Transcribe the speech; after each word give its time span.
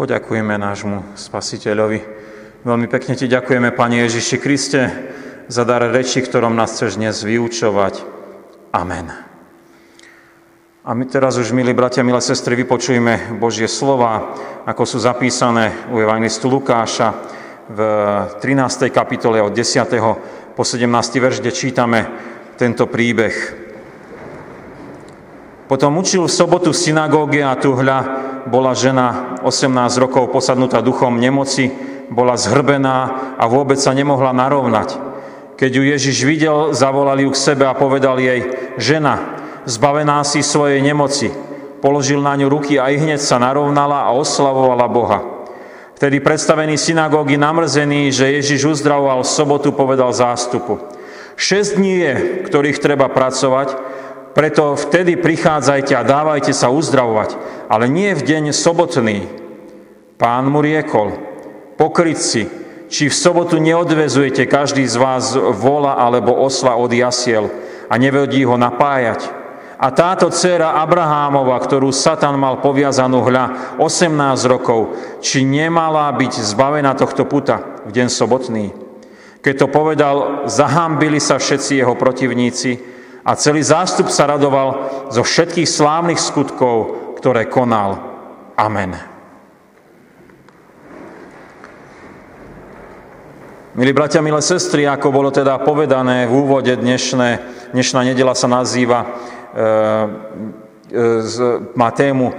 Poďakujeme 0.00 0.56
nášmu 0.56 1.12
Spasiteľovi. 1.12 2.00
Veľmi 2.64 2.88
pekne 2.88 3.20
Ti 3.20 3.28
ďakujeme, 3.28 3.68
Pane 3.68 4.00
Ježiši 4.08 4.40
Kriste, 4.40 4.88
za 5.44 5.60
dar 5.68 5.84
reči, 5.92 6.24
ktorom 6.24 6.56
nás 6.56 6.72
chceš 6.72 6.96
dnes 6.96 7.20
vyučovať. 7.20 8.00
Amen. 8.72 9.12
A 10.88 10.96
my 10.96 11.04
teraz 11.04 11.36
už, 11.36 11.52
milí 11.52 11.76
bratia, 11.76 12.00
milé 12.00 12.16
sestry, 12.24 12.56
vypočujeme 12.56 13.36
Božie 13.36 13.68
slova, 13.68 14.32
ako 14.64 14.88
sú 14.88 15.04
zapísané 15.04 15.92
u 15.92 16.00
evangelistu 16.00 16.48
Lukáša 16.48 17.12
v 17.68 17.80
13. 18.40 18.88
kapitole 18.88 19.44
od 19.44 19.52
10. 19.52 20.56
po 20.56 20.64
17. 20.64 20.88
verš, 21.20 21.44
kde 21.44 21.52
čítame 21.52 22.00
tento 22.56 22.88
príbeh. 22.88 23.68
Potom 25.70 26.02
učil 26.02 26.26
v 26.26 26.34
sobotu 26.34 26.74
v 26.74 26.82
synagóge 26.82 27.46
a 27.46 27.54
tu 27.54 27.70
hľa 27.78 27.98
bola 28.50 28.74
žena 28.74 29.38
18 29.46 30.02
rokov 30.02 30.26
posadnutá 30.34 30.82
duchom 30.82 31.14
nemoci, 31.14 31.70
bola 32.10 32.34
zhrbená 32.34 32.98
a 33.38 33.46
vôbec 33.46 33.78
sa 33.78 33.94
nemohla 33.94 34.34
narovnať. 34.34 34.98
Keď 35.54 35.70
ju 35.70 35.82
Ježiš 35.86 36.26
videl, 36.26 36.74
zavolali 36.74 37.22
ju 37.22 37.30
k 37.30 37.38
sebe 37.38 37.70
a 37.70 37.78
povedal 37.78 38.18
jej, 38.18 38.50
žena, 38.82 39.38
zbavená 39.62 40.26
si 40.26 40.42
svojej 40.42 40.82
nemoci. 40.82 41.30
Položil 41.78 42.18
na 42.18 42.34
ňu 42.34 42.50
ruky 42.50 42.74
a 42.74 42.90
i 42.90 42.98
hneď 42.98 43.22
sa 43.22 43.38
narovnala 43.38 44.10
a 44.10 44.14
oslavovala 44.18 44.90
Boha. 44.90 45.22
Vtedy 45.94 46.18
predstavený 46.18 46.82
synagógy 46.82 47.38
namrzený, 47.38 48.10
že 48.10 48.42
Ježiš 48.42 48.74
uzdravoval 48.74 49.22
v 49.22 49.32
sobotu, 49.38 49.70
povedal 49.70 50.10
zástupu. 50.10 50.82
Šesť 51.38 51.78
dní 51.78 51.94
je, 52.02 52.14
ktorých 52.50 52.82
treba 52.82 53.06
pracovať, 53.06 53.99
preto 54.30 54.78
vtedy 54.78 55.18
prichádzajte 55.18 55.92
a 55.98 56.06
dávajte 56.06 56.54
sa 56.54 56.70
uzdravovať, 56.70 57.34
ale 57.66 57.90
nie 57.90 58.14
v 58.14 58.22
deň 58.22 58.44
sobotný. 58.54 59.26
Pán 60.20 60.46
mu 60.46 60.62
riekol, 60.62 61.16
pokrytci, 61.80 62.46
či 62.90 63.06
v 63.06 63.14
sobotu 63.14 63.56
neodvezujete 63.62 64.50
každý 64.50 64.84
z 64.84 64.98
vás 64.98 65.38
vola 65.38 65.96
alebo 65.96 66.34
osla 66.34 66.74
od 66.74 66.90
jasiel 66.90 67.48
a 67.86 67.94
nevedí 67.94 68.42
ho 68.42 68.58
napájať. 68.58 69.40
A 69.80 69.88
táto 69.96 70.28
dcera 70.28 70.76
Abrahámova, 70.76 71.56
ktorú 71.56 71.88
Satan 71.88 72.36
mal 72.36 72.60
poviazanú 72.60 73.24
hľa 73.24 73.80
18 73.80 74.12
rokov, 74.44 74.92
či 75.24 75.40
nemala 75.40 76.12
byť 76.12 76.32
zbavená 76.52 76.92
tohto 76.92 77.24
puta 77.24 77.80
v 77.88 77.90
deň 77.96 78.12
sobotný? 78.12 78.76
Keď 79.40 79.54
to 79.56 79.66
povedal, 79.72 80.44
zahambili 80.44 81.16
sa 81.16 81.40
všetci 81.40 81.80
jeho 81.80 81.96
protivníci 81.96 82.89
a 83.24 83.36
celý 83.36 83.60
zástup 83.60 84.08
sa 84.08 84.28
radoval 84.28 84.88
zo 85.12 85.20
všetkých 85.20 85.68
slávnych 85.68 86.20
skutkov, 86.20 86.76
ktoré 87.20 87.44
konal. 87.52 88.00
Amen. 88.56 88.96
Milí 93.70 93.94
bratia, 93.94 94.18
milé 94.24 94.42
sestry, 94.42 94.82
ako 94.82 95.14
bolo 95.14 95.30
teda 95.30 95.62
povedané 95.62 96.26
v 96.26 96.32
úvode 96.32 96.74
dnešné, 96.74 97.28
dnešná 97.70 98.02
nedela 98.02 98.34
sa 98.34 98.50
nazýva, 98.50 99.00
e, 99.04 99.08
e, 100.90 101.18
má 101.78 101.94
tému 101.94 102.28
e, 102.28 102.34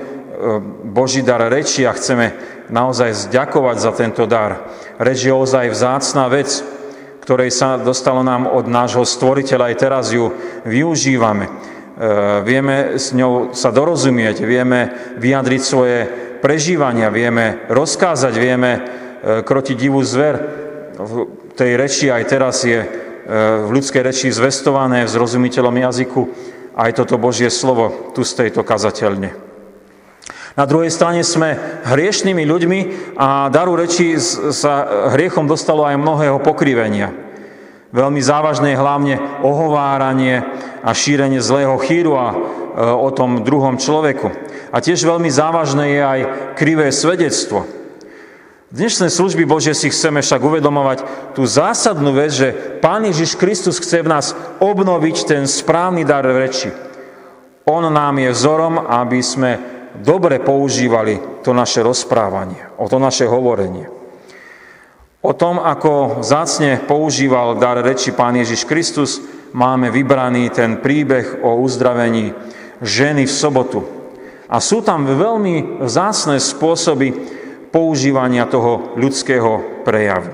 Boží 0.91 1.23
dar 1.23 1.39
reči 1.47 1.87
a 1.87 1.95
chceme 1.95 2.35
naozaj 2.67 3.31
zďakovať 3.31 3.77
za 3.79 3.91
tento 3.95 4.27
dar. 4.27 4.69
Reč 4.99 5.23
je 5.23 5.31
ozaj 5.31 5.71
vzácná 5.71 6.27
vec, 6.27 6.61
ktorej 7.21 7.53
sa 7.53 7.77
dostalo 7.77 8.25
nám 8.25 8.49
od 8.49 8.65
nášho 8.65 9.05
stvoriteľa, 9.05 9.71
aj 9.71 9.75
teraz 9.77 10.05
ju 10.09 10.33
využívame. 10.65 11.45
E, 11.45 11.51
vieme 12.41 12.97
s 12.97 13.13
ňou 13.13 13.53
sa 13.53 13.69
dorozumieť, 13.69 14.41
vieme 14.41 15.13
vyjadriť 15.21 15.61
svoje 15.61 15.97
prežívania, 16.41 17.13
vieme 17.13 17.69
rozkázať, 17.69 18.33
vieme 18.33 18.71
e, 18.73 18.79
krotiť 19.45 19.77
divú 19.77 20.01
zver, 20.01 20.35
v 21.01 21.29
tej 21.53 21.71
reči 21.77 22.09
aj 22.09 22.23
teraz 22.25 22.65
je 22.65 22.81
e, 22.81 22.87
v 23.65 23.69
ľudskej 23.69 24.01
reči 24.01 24.33
zvestované 24.33 25.05
v 25.05 25.13
zrozumiteľom 25.13 25.75
jazyku 25.77 26.21
aj 26.75 26.91
toto 26.95 27.19
Božie 27.19 27.51
slovo 27.51 28.11
tu 28.15 28.23
z 28.23 28.47
tejto 28.47 28.63
kazateľne. 28.63 29.50
Na 30.59 30.67
druhej 30.67 30.91
strane 30.91 31.23
sme 31.23 31.55
hriešnými 31.87 32.43
ľuďmi 32.43 32.79
a 33.15 33.47
daru 33.47 33.79
reči 33.79 34.19
sa 34.51 35.07
hriechom 35.15 35.47
dostalo 35.47 35.87
aj 35.87 35.95
mnohého 35.95 36.43
pokrivenia. 36.43 37.15
Veľmi 37.91 38.19
závažné 38.23 38.75
je 38.75 38.81
hlavne 38.81 39.15
ohováranie 39.43 40.43
a 40.79 40.91
šírenie 40.95 41.43
zlého 41.43 41.75
chýru 41.83 42.15
a 42.15 42.31
e, 42.31 42.35
o 42.79 43.11
tom 43.11 43.43
druhom 43.43 43.75
človeku. 43.75 44.31
A 44.71 44.79
tiež 44.79 45.03
veľmi 45.03 45.27
závažné 45.27 45.99
je 45.99 46.01
aj 46.03 46.19
krivé 46.55 46.87
svedectvo. 46.87 47.67
V 48.71 48.75
dnešnej 48.79 49.11
služby 49.11 49.43
Bože 49.43 49.75
si 49.75 49.91
chceme 49.91 50.23
však 50.23 50.39
uvedomovať 50.39 50.99
tú 51.35 51.43
zásadnú 51.43 52.15
vec, 52.15 52.31
že 52.31 52.79
Pán 52.79 53.03
Ježiš 53.03 53.35
Kristus 53.35 53.83
chce 53.83 54.07
v 54.07 54.11
nás 54.15 54.31
obnoviť 54.63 55.27
ten 55.27 55.43
správny 55.43 56.07
dar 56.07 56.23
reči. 56.23 56.71
On 57.67 57.83
nám 57.83 58.15
je 58.23 58.31
vzorom, 58.31 58.79
aby 58.79 59.19
sme 59.19 59.80
dobre 59.99 60.39
používali 60.39 61.43
to 61.43 61.51
naše 61.51 61.83
rozprávanie, 61.83 62.59
o 62.79 62.87
to 62.87 63.01
naše 63.01 63.27
hovorenie. 63.27 63.89
O 65.21 65.33
tom, 65.37 65.61
ako 65.61 66.25
zácne 66.25 66.81
používal 66.81 67.61
dar 67.61 67.77
reči 67.77 68.09
Pán 68.09 68.33
Ježiš 68.41 68.65
Kristus, 68.65 69.21
máme 69.53 69.93
vybraný 69.93 70.49
ten 70.49 70.81
príbeh 70.81 71.45
o 71.45 71.61
uzdravení 71.61 72.33
ženy 72.81 73.29
v 73.29 73.33
sobotu. 73.33 73.85
A 74.49 74.57
sú 74.57 74.81
tam 74.81 75.05
veľmi 75.05 75.85
vzácne 75.85 76.41
spôsoby, 76.41 77.13
používania 77.71 78.49
toho 78.51 78.97
ľudského 78.99 79.83
prejavu, 79.87 80.27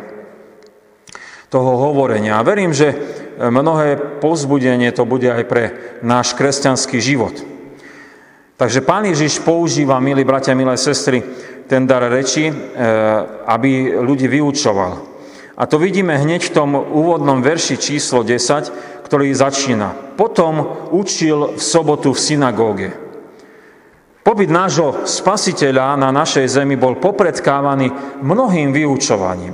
toho 1.53 1.72
hovorenia. 1.91 2.41
A 2.41 2.47
verím, 2.47 2.73
že 2.73 2.97
mnohé 3.38 4.17
pozbudenie 4.17 4.90
to 4.90 5.06
bude 5.06 5.29
aj 5.29 5.44
pre 5.46 5.63
náš 6.01 6.34
kresťanský 6.34 6.97
život. 6.97 7.56
Takže 8.57 8.81
Pán 8.81 9.06
Ježiš 9.06 9.45
používa, 9.45 10.01
milí 10.01 10.25
bratia, 10.25 10.57
milé 10.57 10.73
sestry, 10.81 11.22
ten 11.69 11.85
dar 11.85 12.09
reči, 12.09 12.50
e, 12.50 12.53
aby 13.45 14.01
ľudí 14.01 14.25
vyučoval. 14.25 14.97
A 15.57 15.63
to 15.69 15.78
vidíme 15.78 16.18
hneď 16.18 16.50
v 16.50 16.56
tom 16.57 16.73
úvodnom 16.73 17.46
verši 17.46 17.78
číslo 17.78 18.25
10, 18.25 19.06
ktorý 19.06 19.29
začína. 19.29 19.94
Potom 20.17 20.90
učil 20.90 21.53
v 21.53 21.62
sobotu 21.62 22.17
v 22.17 22.19
synagóge. 22.19 22.90
Pobyt 24.25 24.50
nášho 24.50 25.06
spasiteľa 25.06 25.94
na 25.94 26.09
našej 26.09 26.50
zemi 26.50 26.81
bol 26.81 26.97
popredkávaný 26.97 27.94
mnohým 28.25 28.73
vyučovaním. 28.73 29.53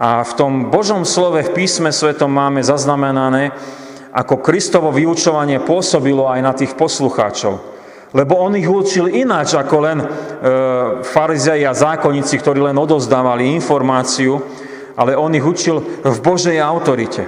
A 0.00 0.24
v 0.24 0.32
tom 0.34 0.52
Božom 0.72 1.04
slove 1.04 1.44
v 1.44 1.52
písme 1.52 1.92
svetom 1.92 2.32
máme 2.32 2.64
zaznamenané, 2.64 3.52
ako 4.16 4.40
Kristovo 4.40 4.88
vyučovanie 4.88 5.60
pôsobilo 5.60 6.32
aj 6.32 6.40
na 6.40 6.52
tých 6.56 6.72
poslucháčov. 6.80 7.77
Lebo 8.16 8.40
on 8.40 8.56
ich 8.56 8.68
učil 8.68 9.12
ináč 9.12 9.52
ako 9.58 9.76
len 9.84 9.98
e, 10.00 10.06
farizei 11.04 11.64
a 11.68 11.76
zákonníci, 11.76 12.40
ktorí 12.40 12.64
len 12.64 12.76
odozdávali 12.76 13.52
informáciu, 13.52 14.40
ale 14.96 15.12
on 15.12 15.34
ich 15.36 15.44
učil 15.44 16.00
v 16.04 16.18
Božej 16.24 16.56
autorite. 16.56 17.22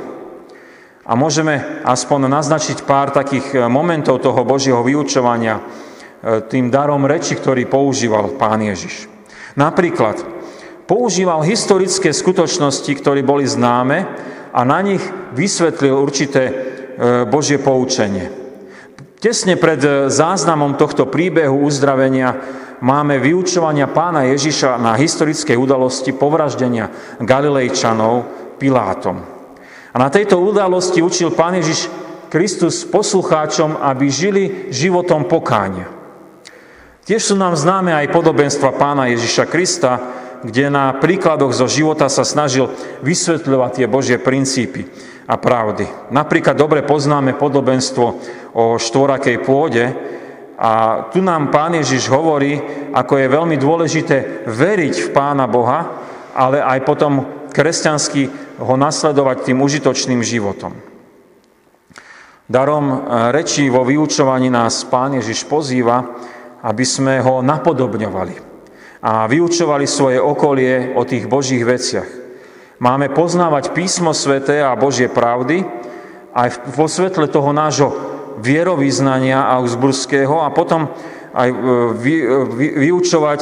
A 1.04 1.12
môžeme 1.18 1.82
aspoň 1.84 2.30
naznačiť 2.32 2.86
pár 2.86 3.12
takých 3.12 3.66
momentov 3.68 4.22
toho 4.22 4.46
Božieho 4.46 4.80
vyučovania, 4.80 5.58
E, 6.20 6.44
tým 6.44 6.68
darom 6.68 7.08
reči, 7.08 7.32
ktorý 7.32 7.64
používal 7.64 8.36
pán 8.36 8.60
Ježiš. 8.60 9.08
Napríklad 9.56 10.20
používal 10.84 11.40
historické 11.40 12.12
skutočnosti, 12.12 12.92
ktoré 13.00 13.24
boli 13.24 13.48
známe 13.48 14.04
a 14.52 14.60
na 14.68 14.84
nich 14.84 15.00
vysvetlil 15.32 15.96
určité 15.96 16.42
e, 16.44 16.52
Božie 17.24 17.56
poučenie. 17.56 18.39
Tesne 19.20 19.60
pred 19.60 19.76
e, 19.84 20.08
záznamom 20.08 20.80
tohto 20.80 21.04
príbehu 21.04 21.68
uzdravenia 21.68 22.40
máme 22.80 23.20
vyučovania 23.20 23.84
pána 23.92 24.24
Ježiša 24.32 24.80
na 24.80 24.96
historickej 24.96 25.60
udalosti 25.60 26.16
povraždenia 26.16 26.88
Galilejčanov 27.20 28.24
Pilátom. 28.56 29.20
A 29.92 29.96
na 30.00 30.08
tejto 30.08 30.40
udalosti 30.40 31.04
učil 31.04 31.36
pán 31.36 31.52
Ježiš 31.60 31.92
Kristus 32.32 32.88
poslucháčom, 32.88 33.76
aby 33.84 34.08
žili 34.08 34.44
životom 34.72 35.28
pokáňa. 35.28 35.92
Tiež 37.04 37.20
sú 37.20 37.36
nám 37.36 37.60
známe 37.60 37.92
aj 37.92 38.16
podobenstva 38.16 38.72
pána 38.72 39.12
Ježiša 39.12 39.44
Krista, 39.52 40.00
kde 40.40 40.72
na 40.72 40.96
príkladoch 40.96 41.52
zo 41.52 41.68
života 41.68 42.08
sa 42.08 42.24
snažil 42.24 42.72
vysvetľovať 43.04 43.70
tie 43.76 43.86
Božie 43.90 44.16
princípy 44.16 44.88
a 45.30 45.38
pravdy. 45.38 46.10
Napríklad 46.10 46.58
dobre 46.58 46.82
poznáme 46.82 47.38
podobenstvo 47.38 48.06
o 48.58 48.74
štvorakej 48.74 49.38
pôde 49.46 49.86
a 50.58 51.06
tu 51.14 51.22
nám 51.22 51.54
pán 51.54 51.78
Ježiš 51.78 52.10
hovorí, 52.10 52.58
ako 52.90 53.14
je 53.14 53.26
veľmi 53.30 53.54
dôležité 53.54 54.42
veriť 54.50 54.94
v 55.06 55.08
pána 55.14 55.46
Boha, 55.46 56.02
ale 56.34 56.58
aj 56.58 56.82
potom 56.82 57.46
kresťansky 57.54 58.26
ho 58.58 58.74
nasledovať 58.74 59.46
tým 59.46 59.62
užitočným 59.62 60.18
životom. 60.26 60.74
Darom 62.50 62.84
eh, 62.90 62.98
rečí 63.30 63.70
vo 63.70 63.86
vyučovaní 63.86 64.50
nás 64.50 64.82
pán 64.90 65.14
Ježiš 65.14 65.46
pozýva, 65.46 66.02
aby 66.66 66.82
sme 66.82 67.22
ho 67.22 67.38
napodobňovali. 67.38 68.50
a 69.00 69.24
vyučovali 69.24 69.88
svoje 69.88 70.20
okolie 70.20 70.92
o 70.92 71.08
tých 71.08 71.24
Božích 71.24 71.64
veciach. 71.64 72.19
Máme 72.80 73.12
poznávať 73.12 73.76
písmo 73.76 74.16
sveté 74.16 74.64
a 74.64 74.72
Božie 74.72 75.12
pravdy 75.12 75.68
aj 76.32 76.64
vo 76.72 76.88
svetle 76.88 77.28
toho 77.28 77.52
nášho 77.52 77.92
vierovýznania 78.40 79.52
augsburského 79.52 80.40
a 80.40 80.48
potom 80.48 80.88
aj 81.36 81.48
e, 81.52 81.56
vy, 81.92 82.14
e, 82.24 82.36
vy, 82.48 82.66
vyučovať 82.88 83.40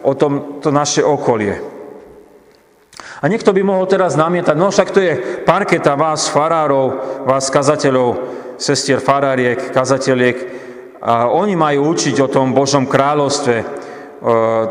o 0.00 0.16
tom 0.16 0.64
to 0.64 0.72
naše 0.72 1.04
okolie. 1.04 1.60
A 3.20 3.28
niekto 3.28 3.52
by 3.52 3.60
mohol 3.60 3.84
teraz 3.84 4.16
namietať, 4.16 4.56
no 4.56 4.72
však 4.72 4.88
to 4.96 5.00
je 5.04 5.12
parketa 5.44 5.92
vás, 5.92 6.32
farárov, 6.32 7.20
vás, 7.28 7.52
kazateľov, 7.52 8.16
sestier 8.56 8.96
faráriek, 8.96 9.76
kazateliek. 9.76 10.40
A 11.04 11.28
oni 11.28 11.52
majú 11.52 11.92
učiť 11.92 12.16
o 12.24 12.32
tom 12.32 12.56
Božom 12.56 12.88
kráľovstve, 12.88 13.79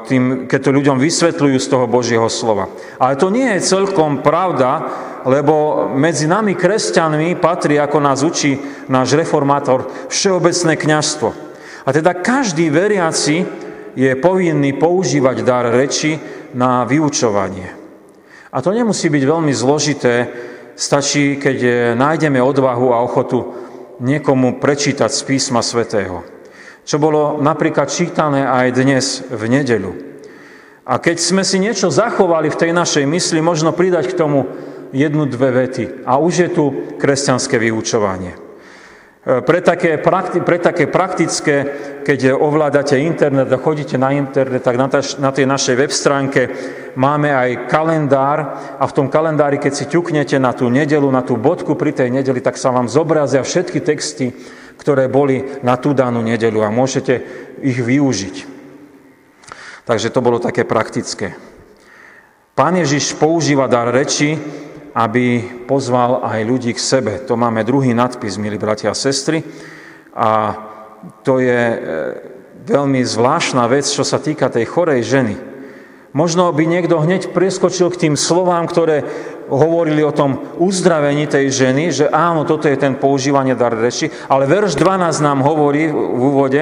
tým, 0.06 0.46
keď 0.46 0.60
to 0.62 0.76
ľuďom 0.78 1.02
vysvetľujú 1.02 1.58
z 1.58 1.68
toho 1.74 1.90
Božieho 1.90 2.30
slova. 2.30 2.70
Ale 3.02 3.18
to 3.18 3.34
nie 3.34 3.50
je 3.58 3.66
celkom 3.66 4.22
pravda, 4.22 4.86
lebo 5.26 5.90
medzi 5.98 6.30
nami 6.30 6.54
kresťanmi 6.54 7.34
patrí, 7.42 7.82
ako 7.82 7.98
nás 7.98 8.22
učí 8.22 8.62
náš 8.88 9.18
reformátor, 9.18 9.90
všeobecné 10.08 10.78
kňažstvo. 10.78 11.30
A 11.86 11.90
teda 11.90 12.14
každý 12.22 12.70
veriaci 12.70 13.42
je 13.98 14.12
povinný 14.22 14.78
používať 14.78 15.38
dar 15.42 15.66
reči 15.74 16.22
na 16.54 16.86
vyučovanie. 16.86 17.74
A 18.54 18.58
to 18.62 18.70
nemusí 18.70 19.10
byť 19.10 19.24
veľmi 19.26 19.54
zložité, 19.54 20.30
stačí, 20.78 21.42
keď 21.42 21.58
eh, 21.58 21.74
nájdeme 21.98 22.40
odvahu 22.40 22.94
a 22.94 23.04
ochotu 23.04 23.40
niekomu 24.00 24.64
prečítať 24.64 25.12
z 25.12 25.22
písma 25.28 25.60
svätého. 25.60 26.39
Čo 26.90 26.98
bolo 26.98 27.38
napríklad 27.38 27.86
čítané 27.86 28.50
aj 28.50 28.68
dnes 28.74 29.22
v 29.30 29.46
nedeľu. 29.46 29.94
A 30.90 30.98
keď 30.98 31.22
sme 31.22 31.46
si 31.46 31.62
niečo 31.62 31.94
zachovali 31.94 32.50
v 32.50 32.58
tej 32.66 32.72
našej 32.74 33.06
mysli, 33.06 33.46
možno 33.46 33.78
pridať 33.78 34.10
k 34.10 34.18
tomu 34.18 34.50
jednu, 34.90 35.30
dve 35.30 35.54
vety. 35.54 36.02
A 36.10 36.18
už 36.18 36.34
je 36.34 36.50
tu 36.50 36.66
kresťanské 36.98 37.62
vyučovanie. 37.62 38.34
E, 38.34 38.38
pre 39.46 39.62
také, 39.62 40.02
prakti- 40.02 40.42
pre 40.42 40.58
také 40.58 40.90
praktické, 40.90 41.56
keď 42.02 42.34
ovládate 42.34 42.98
internet 42.98 43.54
a 43.54 43.62
chodíte 43.62 44.02
na 44.02 44.10
internet, 44.10 44.66
tak 44.66 44.74
na, 44.82 44.90
taž, 44.90 45.22
na 45.22 45.30
tej 45.30 45.46
našej 45.46 45.78
web 45.78 45.94
stránke 45.94 46.50
máme 46.98 47.30
aj 47.30 47.70
kalendár 47.70 48.40
a 48.82 48.84
v 48.90 48.96
tom 48.98 49.14
kalendári, 49.14 49.62
keď 49.62 49.74
si 49.78 49.86
ťuknete 49.86 50.42
na 50.42 50.58
tú 50.58 50.74
nedelu, 50.74 51.06
na 51.14 51.22
tú 51.22 51.38
bodku 51.38 51.78
pri 51.78 51.94
tej 51.94 52.10
nedeli, 52.10 52.42
tak 52.42 52.58
sa 52.58 52.74
vám 52.74 52.90
zobrazia 52.90 53.46
všetky 53.46 53.78
texty, 53.86 54.34
ktoré 54.80 55.12
boli 55.12 55.44
na 55.60 55.76
tú 55.76 55.92
danú 55.92 56.24
nedelu 56.24 56.64
a 56.64 56.72
môžete 56.72 57.20
ich 57.60 57.76
využiť. 57.76 58.36
Takže 59.84 60.10
to 60.10 60.24
bolo 60.24 60.40
také 60.40 60.64
praktické. 60.64 61.36
Pán 62.56 62.80
Ježiš 62.80 63.20
používa 63.20 63.68
dar 63.68 63.92
reči, 63.92 64.40
aby 64.96 65.44
pozval 65.68 66.24
aj 66.24 66.40
ľudí 66.44 66.72
k 66.76 66.82
sebe. 66.82 67.14
To 67.28 67.40
máme 67.40 67.64
druhý 67.64 67.96
nadpis, 67.96 68.36
milí 68.36 68.60
bratia 68.60 68.92
a 68.92 68.98
sestry. 68.98 69.44
A 70.16 70.56
to 71.24 71.40
je 71.40 71.56
e, 71.56 71.78
veľmi 72.68 73.00
zvláštna 73.00 73.64
vec, 73.72 73.88
čo 73.88 74.04
sa 74.04 74.20
týka 74.20 74.52
tej 74.52 74.68
chorej 74.68 75.02
ženy. 75.08 75.49
Možno 76.10 76.50
by 76.50 76.66
niekto 76.66 76.98
hneď 76.98 77.30
preskočil 77.30 77.94
k 77.94 78.10
tým 78.10 78.16
slovám, 78.18 78.66
ktoré 78.66 79.06
hovorili 79.50 80.02
o 80.02 80.14
tom 80.14 80.42
uzdravení 80.58 81.30
tej 81.30 81.54
ženy, 81.54 81.84
že 81.94 82.06
áno, 82.10 82.46
toto 82.46 82.66
je 82.66 82.78
ten 82.78 82.98
používanie 82.98 83.54
dar 83.54 83.74
reči, 83.78 84.10
ale 84.30 84.50
verš 84.50 84.74
12 84.78 85.22
nám 85.22 85.46
hovorí 85.46 85.90
v 85.90 86.22
úvode, 86.22 86.62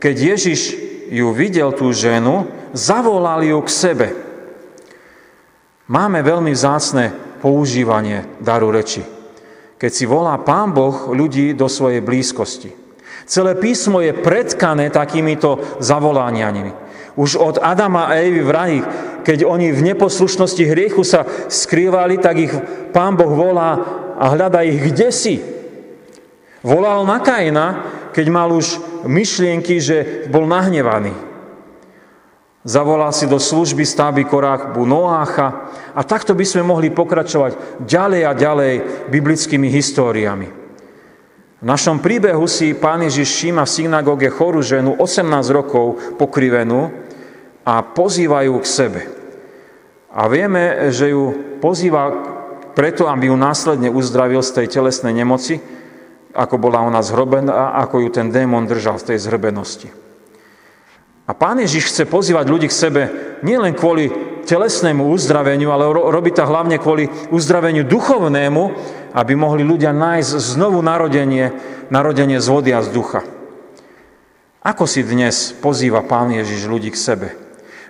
keď 0.00 0.14
Ježiš 0.36 0.60
ju 1.12 1.28
videl, 1.36 1.72
tú 1.76 1.92
ženu, 1.92 2.48
zavolal 2.72 3.44
ju 3.44 3.60
k 3.64 3.68
sebe. 3.68 4.08
Máme 5.88 6.24
veľmi 6.24 6.52
vzácne 6.56 7.12
používanie 7.44 8.24
daru 8.40 8.72
reči. 8.72 9.04
Keď 9.76 9.90
si 9.92 10.08
volá 10.08 10.40
Pán 10.40 10.72
Boh 10.72 11.12
ľudí 11.12 11.52
do 11.52 11.68
svojej 11.68 12.00
blízkosti. 12.00 12.72
Celé 13.28 13.56
písmo 13.56 14.00
je 14.00 14.16
predkané 14.16 14.88
takýmito 14.88 15.80
zavolaniami. 15.80 16.83
Už 17.14 17.38
od 17.38 17.56
Adama 17.62 18.10
a 18.10 18.18
Evy 18.18 18.42
v 18.42 18.50
raji, 18.50 18.80
keď 19.22 19.46
oni 19.46 19.70
v 19.70 19.94
neposlušnosti 19.94 20.64
hriechu 20.66 21.06
sa 21.06 21.22
skrývali, 21.46 22.18
tak 22.18 22.36
ich 22.36 22.54
Pán 22.90 23.14
Boh 23.14 23.30
volá 23.30 23.78
a 24.18 24.34
hľadá 24.34 24.66
ich 24.66 24.78
kde 24.92 25.08
si. 25.14 25.38
Volal 26.64 27.06
na 27.06 27.20
Kaina, 27.22 27.66
keď 28.10 28.26
mal 28.30 28.48
už 28.50 28.80
myšlienky, 29.04 29.78
že 29.78 30.26
bol 30.32 30.48
nahnevaný. 30.48 31.12
Zavolal 32.64 33.12
si 33.12 33.28
do 33.28 33.36
služby 33.36 33.84
stavby 33.84 34.24
korábu 34.24 34.88
Noácha 34.88 35.68
a 35.92 36.00
takto 36.00 36.32
by 36.32 36.48
sme 36.48 36.64
mohli 36.64 36.88
pokračovať 36.88 37.84
ďalej 37.84 38.22
a 38.24 38.32
ďalej 38.32 38.72
biblickými 39.12 39.68
históriami. 39.68 40.48
V 41.60 41.64
našom 41.68 42.00
príbehu 42.00 42.48
si 42.48 42.72
pán 42.72 43.04
Ježiš 43.04 43.28
všíma 43.36 43.68
v 43.68 43.72
synagóge 43.72 44.28
chorú 44.32 44.64
ženu 44.64 44.96
18 44.96 45.28
rokov 45.52 46.16
pokrivenú 46.16 47.03
a 47.64 47.80
pozývajú 47.80 48.60
k 48.60 48.66
sebe. 48.68 49.00
A 50.14 50.28
vieme, 50.30 50.92
že 50.94 51.10
ju 51.10 51.56
pozýva 51.58 52.12
preto, 52.76 53.08
aby 53.10 53.32
ju 53.32 53.36
následne 53.40 53.88
uzdravil 53.90 54.44
z 54.44 54.62
tej 54.62 54.66
telesnej 54.78 55.16
nemoci, 55.16 55.58
ako 56.34 56.60
bola 56.60 56.84
ona 56.84 57.00
zhrobená, 57.00 57.74
ako 57.80 58.04
ju 58.04 58.08
ten 58.12 58.28
démon 58.30 58.66
držal 58.68 59.00
v 59.00 59.14
tej 59.14 59.18
zhrbenosti. 59.22 59.88
A 61.24 61.32
Pán 61.32 61.56
Ježiš 61.56 61.88
chce 61.88 62.04
pozývať 62.04 62.46
ľudí 62.52 62.68
k 62.68 62.76
sebe 62.84 63.02
nielen 63.40 63.72
kvôli 63.72 64.12
telesnému 64.44 65.08
uzdraveniu, 65.08 65.72
ale 65.72 65.88
robí 65.88 66.28
to 66.36 66.44
hlavne 66.44 66.76
kvôli 66.76 67.08
uzdraveniu 67.32 67.88
duchovnému, 67.88 68.62
aby 69.16 69.32
mohli 69.32 69.64
ľudia 69.64 69.96
nájsť 69.96 70.30
znovu 70.36 70.84
narodenie, 70.84 71.54
narodenie 71.88 72.36
z 72.36 72.46
vody 72.52 72.70
a 72.76 72.84
z 72.84 72.92
ducha. 72.92 73.24
Ako 74.60 74.84
si 74.84 75.00
dnes 75.00 75.56
pozýva 75.64 76.04
Pán 76.04 76.28
Ježiš 76.28 76.68
ľudí 76.68 76.92
k 76.92 77.00
sebe? 77.00 77.43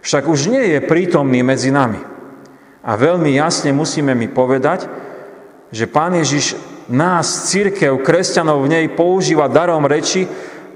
Však 0.05 0.29
už 0.29 0.53
nie 0.53 0.77
je 0.77 0.85
prítomný 0.85 1.41
medzi 1.41 1.73
nami. 1.73 1.97
A 2.85 2.93
veľmi 2.93 3.33
jasne 3.33 3.73
musíme 3.73 4.13
mi 4.13 4.29
povedať, 4.29 4.85
že 5.73 5.89
Pán 5.89 6.13
Ježiš 6.21 6.61
nás, 6.93 7.49
církev, 7.49 8.05
kresťanov 8.05 8.69
v 8.69 8.77
nej 8.77 8.87
používa 8.93 9.49
darom 9.49 9.89
reči, 9.89 10.29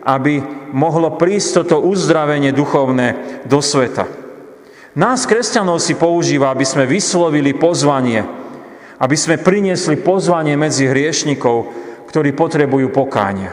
aby 0.08 0.40
mohlo 0.72 1.20
prísť 1.20 1.60
toto 1.60 1.84
uzdravenie 1.84 2.56
duchovné 2.56 3.44
do 3.44 3.60
sveta. 3.60 4.08
Nás, 4.96 5.28
kresťanov, 5.28 5.84
si 5.84 5.92
používa, 5.92 6.48
aby 6.48 6.64
sme 6.64 6.88
vyslovili 6.88 7.52
pozvanie, 7.52 8.24
aby 8.96 9.16
sme 9.20 9.36
priniesli 9.36 10.00
pozvanie 10.00 10.56
medzi 10.56 10.88
hriešnikov, 10.88 11.68
ktorí 12.08 12.32
potrebujú 12.32 12.88
pokánia. 12.88 13.52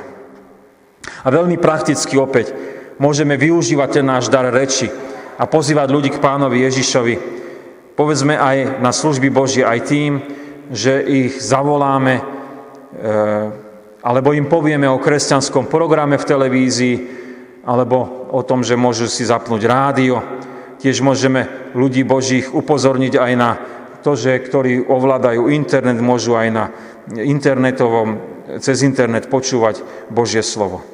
A 1.21 1.27
veľmi 1.27 1.59
prakticky 1.59 2.15
opäť 2.15 2.55
môžeme 2.95 3.35
využívať 3.35 3.99
ten 3.99 4.05
náš 4.07 4.31
dar 4.31 4.47
reči 4.47 4.87
a 5.35 5.43
pozývať 5.45 5.87
ľudí 5.91 6.09
k 6.15 6.21
pánovi 6.23 6.63
Ježišovi. 6.63 7.15
Povedzme 7.95 8.35
aj 8.35 8.79
na 8.83 8.91
služby 8.91 9.31
Božie 9.31 9.63
aj 9.63 9.79
tým, 9.87 10.19
že 10.71 10.99
ich 11.03 11.39
zavoláme, 11.39 12.19
e, 12.19 12.23
alebo 14.03 14.35
im 14.35 14.47
povieme 14.51 14.87
o 14.87 14.99
kresťanskom 14.99 15.71
programe 15.71 16.19
v 16.19 16.27
televízii, 16.27 16.97
alebo 17.65 18.27
o 18.31 18.41
tom, 18.45 18.61
že 18.61 18.77
môžu 18.77 19.09
si 19.09 19.25
zapnúť 19.25 19.61
rádio. 19.65 20.21
Tiež 20.77 21.01
môžeme 21.01 21.71
ľudí 21.73 22.05
Božích 22.05 22.51
upozorniť 22.53 23.13
aj 23.17 23.33
na 23.33 23.51
to, 24.05 24.13
že 24.13 24.37
ktorí 24.37 24.85
ovládajú 24.85 25.49
internet, 25.49 25.97
môžu 25.97 26.37
aj 26.37 26.49
na 26.53 26.65
internetovom, 27.09 28.21
cez 28.61 28.85
internet 28.85 29.25
počúvať 29.31 29.81
Božie 30.13 30.45
slovo. 30.45 30.85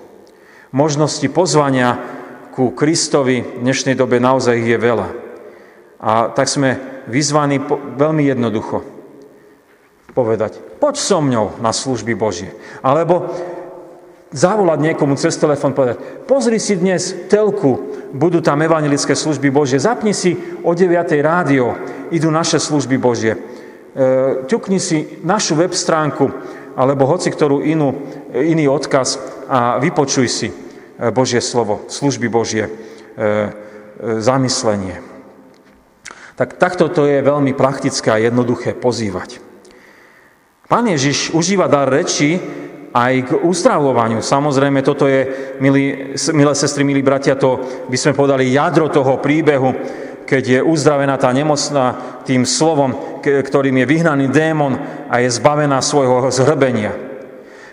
Možnosti 0.72 1.28
pozvania 1.28 2.21
ku 2.52 2.76
Kristovi 2.76 3.40
v 3.40 3.64
dnešnej 3.64 3.96
dobe 3.96 4.20
naozaj 4.20 4.60
je 4.60 4.78
veľa. 4.78 5.08
A 6.04 6.36
tak 6.36 6.52
sme 6.52 7.04
vyzvaní 7.08 7.64
veľmi 7.96 8.28
jednoducho 8.28 8.84
povedať, 10.12 10.60
poď 10.84 10.96
so 11.00 11.24
mňou 11.24 11.64
na 11.64 11.72
služby 11.72 12.12
Božie. 12.20 12.52
Alebo 12.84 13.32
zavolať 14.36 14.92
niekomu 14.92 15.16
cez 15.16 15.40
telefón, 15.40 15.72
povedať, 15.72 16.28
pozri 16.28 16.60
si 16.60 16.76
dnes 16.76 17.16
telku, 17.32 17.96
budú 18.12 18.44
tam 18.44 18.60
evangelické 18.60 19.16
služby 19.16 19.48
Božie, 19.48 19.80
zapni 19.80 20.12
si 20.12 20.36
o 20.68 20.76
9. 20.76 20.92
rádio, 21.24 21.80
idú 22.12 22.28
naše 22.28 22.60
služby 22.60 23.00
Božie. 23.00 23.36
E, 23.36 23.40
ťukni 24.52 24.84
si 24.84 25.24
našu 25.24 25.56
web 25.56 25.72
stránku, 25.72 26.28
alebo 26.76 27.08
hoci 27.08 27.32
ktorú 27.32 27.64
inú, 27.64 27.96
iný 28.36 28.68
odkaz 28.68 29.16
a 29.48 29.80
vypočuj 29.80 30.28
si 30.28 30.48
Božie 31.10 31.42
slovo, 31.42 31.90
služby 31.90 32.30
Božie, 32.30 32.70
e, 32.70 32.72
zamyslenie. 34.22 35.02
Tak 36.38 36.62
takto 36.62 36.94
to 36.94 37.10
je 37.10 37.26
veľmi 37.26 37.58
praktické 37.58 38.14
a 38.14 38.22
jednoduché 38.22 38.78
pozývať. 38.78 39.42
Pán 40.70 40.86
Ježiš 40.88 41.34
užíva 41.34 41.66
dar 41.66 41.90
reči 41.90 42.38
aj 42.94 43.14
k 43.28 43.32
uzdravovaniu. 43.42 44.22
Samozrejme, 44.22 44.86
toto 44.86 45.10
je, 45.10 45.26
milí, 45.60 46.16
milé 46.32 46.54
sestry, 46.56 46.86
milí 46.86 47.02
bratia, 47.02 47.36
to 47.36 47.60
by 47.90 47.98
sme 47.98 48.16
povedali 48.16 48.54
jadro 48.54 48.88
toho 48.88 49.20
príbehu, 49.20 49.74
keď 50.24 50.44
je 50.48 50.60
uzdravená 50.64 51.20
tá 51.20 51.28
nemocná 51.36 52.22
tým 52.24 52.48
slovom, 52.48 53.20
ktorým 53.20 53.84
je 53.84 53.90
vyhnaný 53.90 54.26
démon 54.32 54.80
a 55.12 55.20
je 55.20 55.28
zbavená 55.28 55.84
svojho 55.84 56.32
zhrbenia. 56.32 57.11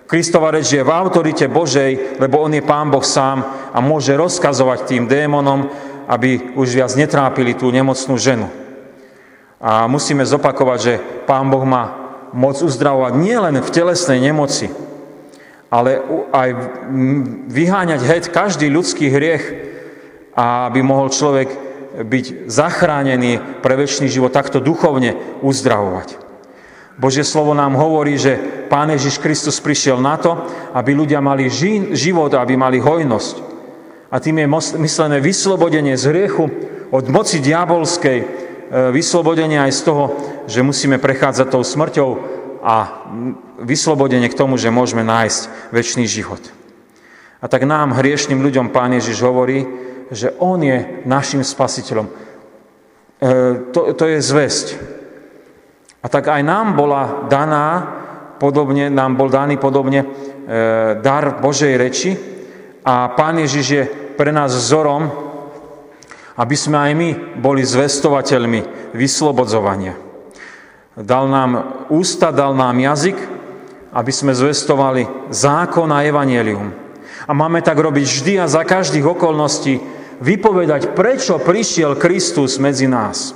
Kristova 0.08 0.48
reč 0.48 0.72
je 0.72 0.80
v 0.80 0.88
autorite 0.88 1.44
Božej, 1.52 2.16
lebo 2.16 2.40
On 2.40 2.48
je 2.48 2.64
Pán 2.64 2.88
Boh 2.88 3.04
sám 3.04 3.44
a 3.76 3.78
môže 3.84 4.16
rozkazovať 4.16 4.88
tým 4.88 5.04
démonom, 5.04 5.68
aby 6.08 6.56
už 6.56 6.80
viac 6.80 6.96
netrápili 6.96 7.52
tú 7.52 7.68
nemocnú 7.68 8.16
ženu. 8.16 8.48
A 9.60 9.84
musíme 9.84 10.24
zopakovať, 10.24 10.78
že 10.80 10.94
Pán 11.28 11.52
Boh 11.52 11.60
má 11.68 12.08
moc 12.32 12.56
uzdravovať 12.56 13.20
nielen 13.20 13.60
v 13.60 13.68
telesnej 13.68 14.16
nemoci, 14.24 14.72
ale 15.68 16.00
aj 16.32 16.48
vyháňať 17.52 18.00
heď 18.00 18.24
každý 18.32 18.72
ľudský 18.72 19.12
hriech, 19.12 19.44
aby 20.32 20.80
mohol 20.80 21.12
človek 21.12 21.52
byť 22.00 22.48
zachránený 22.48 23.60
pre 23.60 23.76
väčší 23.76 24.08
život, 24.08 24.32
takto 24.32 24.64
duchovne 24.64 25.20
uzdravovať. 25.44 26.16
Božie 26.96 27.28
slovo 27.28 27.52
nám 27.52 27.76
hovorí, 27.76 28.16
že 28.16 28.57
Pán 28.68 28.92
Ježiš 28.92 29.18
Kristus 29.18 29.58
prišiel 29.58 29.98
na 29.98 30.20
to, 30.20 30.36
aby 30.76 30.92
ľudia 30.92 31.24
mali 31.24 31.48
život, 31.92 32.30
aby 32.36 32.54
mali 32.54 32.78
hojnosť. 32.78 33.34
A 34.08 34.16
tým 34.20 34.44
je 34.44 34.48
myslené 34.80 35.20
vyslobodenie 35.20 35.96
z 35.96 36.04
hriechu, 36.12 36.48
od 36.88 37.04
moci 37.12 37.44
diabolskej, 37.44 38.18
e, 38.20 38.26
vyslobodenie 38.92 39.60
aj 39.60 39.72
z 39.72 39.80
toho, 39.84 40.04
že 40.48 40.64
musíme 40.64 40.96
prechádzať 40.96 41.46
tou 41.52 41.60
smrťou 41.60 42.10
a 42.64 43.04
vyslobodenie 43.60 44.32
k 44.32 44.38
tomu, 44.38 44.56
že 44.56 44.72
môžeme 44.72 45.04
nájsť 45.04 45.72
väčší 45.72 46.08
život. 46.08 46.40
A 47.38 47.46
tak 47.46 47.68
nám, 47.68 47.94
hriešným 47.94 48.40
ľuďom, 48.40 48.72
Pán 48.72 48.96
Ježiš 48.96 49.20
hovorí, 49.20 49.68
že 50.08 50.32
On 50.40 50.56
je 50.56 51.04
našim 51.04 51.44
spasiteľom. 51.44 52.08
E, 52.08 52.12
to, 53.76 53.92
to 53.92 54.04
je 54.08 54.18
zväzť. 54.24 54.66
A 56.00 56.06
tak 56.08 56.32
aj 56.32 56.40
nám 56.40 56.72
bola 56.78 57.28
daná, 57.28 57.98
podobne, 58.38 58.88
nám 58.88 59.18
bol 59.18 59.28
daný 59.28 59.58
podobne 59.58 60.02
e, 60.02 60.06
dar 61.02 61.42
Božej 61.42 61.74
reči 61.76 62.10
a 62.86 63.12
Pán 63.12 63.42
Ježiš 63.42 63.66
je 63.66 63.84
pre 64.16 64.32
nás 64.32 64.54
vzorom, 64.54 65.10
aby 66.38 66.56
sme 66.56 66.78
aj 66.78 66.92
my 66.94 67.08
boli 67.42 67.66
zvestovateľmi 67.66 68.94
vyslobodzovania. 68.94 69.98
Dal 70.98 71.30
nám 71.30 71.50
ústa, 71.90 72.34
dal 72.34 72.54
nám 72.54 72.78
jazyk, 72.78 73.18
aby 73.94 74.12
sme 74.14 74.34
zvestovali 74.34 75.30
zákon 75.30 75.90
a 75.90 76.02
evanielium. 76.06 76.74
A 77.28 77.32
máme 77.34 77.62
tak 77.62 77.78
robiť 77.78 78.04
vždy 78.06 78.32
a 78.42 78.50
za 78.50 78.62
každých 78.62 79.04
okolností, 79.04 79.98
vypovedať, 80.18 80.98
prečo 80.98 81.38
prišiel 81.38 81.94
Kristus 81.94 82.58
medzi 82.58 82.90
nás. 82.90 83.34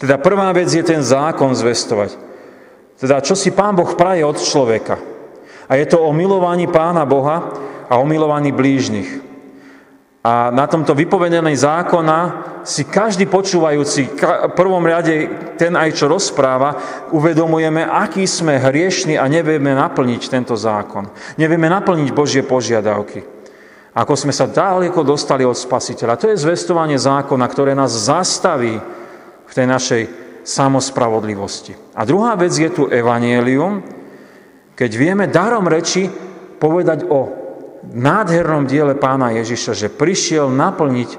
Teda 0.00 0.16
prvá 0.20 0.52
vec 0.52 0.68
je 0.68 0.84
ten 0.84 1.00
zákon 1.00 1.52
zvestovať. 1.52 2.25
Teda 2.96 3.20
čo 3.20 3.36
si 3.36 3.52
Pán 3.52 3.76
Boh 3.76 3.92
praje 3.92 4.24
od 4.24 4.40
človeka. 4.40 4.96
A 5.68 5.76
je 5.76 5.86
to 5.86 6.00
o 6.00 6.10
milovaní 6.16 6.64
Pána 6.64 7.04
Boha 7.04 7.52
a 7.86 8.00
o 8.00 8.04
milovaní 8.08 8.50
blížnych. 8.50 9.26
A 10.26 10.50
na 10.50 10.66
tomto 10.66 10.90
vypovedaní 10.90 11.54
zákona 11.54 12.18
si 12.66 12.82
každý 12.82 13.30
počúvajúci, 13.30 14.10
v 14.10 14.52
prvom 14.58 14.82
rade 14.82 15.30
ten 15.54 15.70
aj 15.78 15.94
čo 15.94 16.10
rozpráva, 16.10 16.74
uvedomujeme, 17.14 17.86
aký 17.86 18.26
sme 18.26 18.58
hriešni 18.58 19.14
a 19.14 19.30
nevieme 19.30 19.70
naplniť 19.70 20.22
tento 20.26 20.58
zákon. 20.58 21.06
Nevieme 21.38 21.70
naplniť 21.70 22.10
Božie 22.10 22.42
požiadavky. 22.42 23.22
Ako 23.94 24.18
sme 24.18 24.34
sa 24.34 24.50
ďaleko 24.50 25.06
dostali 25.06 25.46
od 25.46 25.54
spasiteľa. 25.54 26.18
To 26.18 26.26
je 26.34 26.42
zvestovanie 26.42 26.98
zákona, 26.98 27.46
ktoré 27.46 27.78
nás 27.78 27.94
zastaví 27.94 28.82
v 29.46 29.52
tej 29.54 29.66
našej 29.70 30.02
samospravodlivosti. 30.46 31.74
A 31.98 32.06
druhá 32.06 32.38
vec 32.38 32.54
je 32.54 32.70
tu 32.70 32.86
evanielium, 32.86 33.82
keď 34.78 34.90
vieme 34.94 35.26
darom 35.26 35.66
reči 35.66 36.06
povedať 36.62 37.10
o 37.10 37.34
nádhernom 37.90 38.64
diele 38.70 38.94
pána 38.94 39.34
Ježiša, 39.34 39.74
že 39.74 39.88
prišiel 39.90 40.46
naplniť 40.54 41.10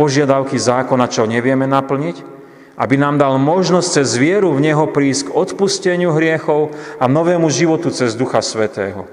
požiadavky 0.00 0.56
zákona, 0.56 1.12
čo 1.12 1.28
nevieme 1.28 1.68
naplniť, 1.68 2.16
aby 2.80 2.94
nám 2.96 3.20
dal 3.20 3.36
možnosť 3.36 4.00
cez 4.00 4.16
vieru 4.16 4.56
v 4.56 4.64
Neho 4.72 4.88
prísť 4.88 5.28
k 5.28 5.34
odpusteniu 5.36 6.16
hriechov 6.16 6.72
a 6.96 7.04
novému 7.04 7.52
životu 7.52 7.92
cez 7.92 8.16
Ducha 8.16 8.40
Svetého. 8.40 9.04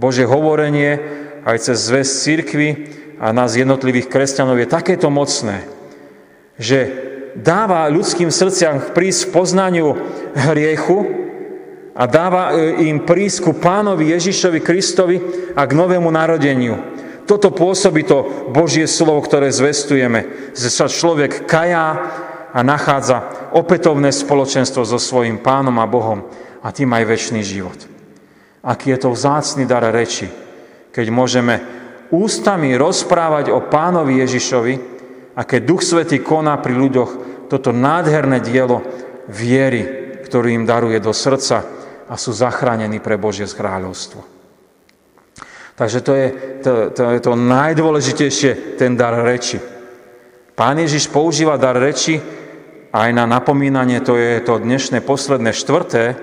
Bože 0.00 0.24
hovorenie 0.24 0.96
aj 1.44 1.68
cez 1.68 1.84
zväz 1.84 2.08
církvy 2.08 2.68
a 3.20 3.28
nás 3.36 3.52
jednotlivých 3.52 4.08
kresťanov 4.08 4.56
je 4.56 4.72
takéto 4.72 5.12
mocné, 5.12 5.68
že 6.56 7.11
dáva 7.36 7.88
ľudským 7.88 8.28
srdciam 8.28 8.92
prísť 8.92 9.32
poznaniu 9.32 9.96
hriechu, 10.32 11.22
a 11.92 12.08
dáva 12.08 12.56
e, 12.56 12.88
im 12.88 13.04
prísť 13.04 13.38
ku 13.44 13.52
pánovi 13.52 14.16
Ježišovi 14.16 14.60
Kristovi 14.64 15.16
a 15.52 15.62
k 15.68 15.76
novému 15.76 16.08
narodeniu. 16.08 16.80
Toto 17.28 17.52
pôsobí 17.54 18.02
to 18.02 18.48
Božie 18.50 18.88
slovo, 18.88 19.22
ktoré 19.22 19.52
zvestujeme, 19.52 20.50
že 20.56 20.68
sa 20.72 20.90
človek 20.90 21.46
kajá 21.46 21.88
a 22.52 22.60
nachádza 22.60 23.48
opätovné 23.56 24.12
spoločenstvo 24.12 24.84
so 24.84 24.98
svojím 25.00 25.40
pánom 25.40 25.76
a 25.80 25.86
Bohom 25.88 26.26
a 26.60 26.68
tým 26.72 26.92
aj 26.92 27.04
väčší 27.08 27.44
život. 27.44 27.78
Aký 28.64 28.92
je 28.92 28.98
to 29.00 29.14
vzácný 29.14 29.64
dar 29.64 29.84
reči, 29.88 30.28
keď 30.92 31.06
môžeme 31.08 31.60
ústami 32.12 32.76
rozprávať 32.76 33.48
o 33.54 33.64
pánovi 33.68 34.20
Ježišovi 34.20 34.91
a 35.32 35.40
keď 35.48 35.60
Duch 35.64 35.82
Svetý 35.84 36.20
koná 36.20 36.60
pri 36.60 36.76
ľuďoch 36.76 37.10
toto 37.48 37.72
nádherné 37.72 38.40
dielo 38.40 38.80
viery, 39.28 40.12
ktorú 40.24 40.48
im 40.48 40.64
daruje 40.64 41.00
do 41.00 41.12
srdca 41.12 41.64
a 42.08 42.14
sú 42.16 42.32
zachránení 42.32 43.00
pre 43.00 43.20
Božie 43.20 43.44
kráľovstvo. 43.48 44.24
Takže 45.72 45.98
to 46.04 46.12
je 46.12 46.26
to, 46.60 46.72
to 46.92 47.02
je 47.16 47.20
to 47.20 47.32
najdôležitejšie, 47.32 48.76
ten 48.76 48.92
dar 48.92 49.16
reči. 49.24 49.56
Pán 50.52 50.76
Ježiš 50.76 51.08
používa 51.08 51.56
dar 51.56 51.80
reči 51.80 52.20
aj 52.92 53.08
na 53.16 53.24
napomínanie, 53.24 54.04
to 54.04 54.20
je 54.20 54.44
to 54.44 54.60
dnešné 54.60 55.00
posledné 55.00 55.56
štvrté, 55.56 56.16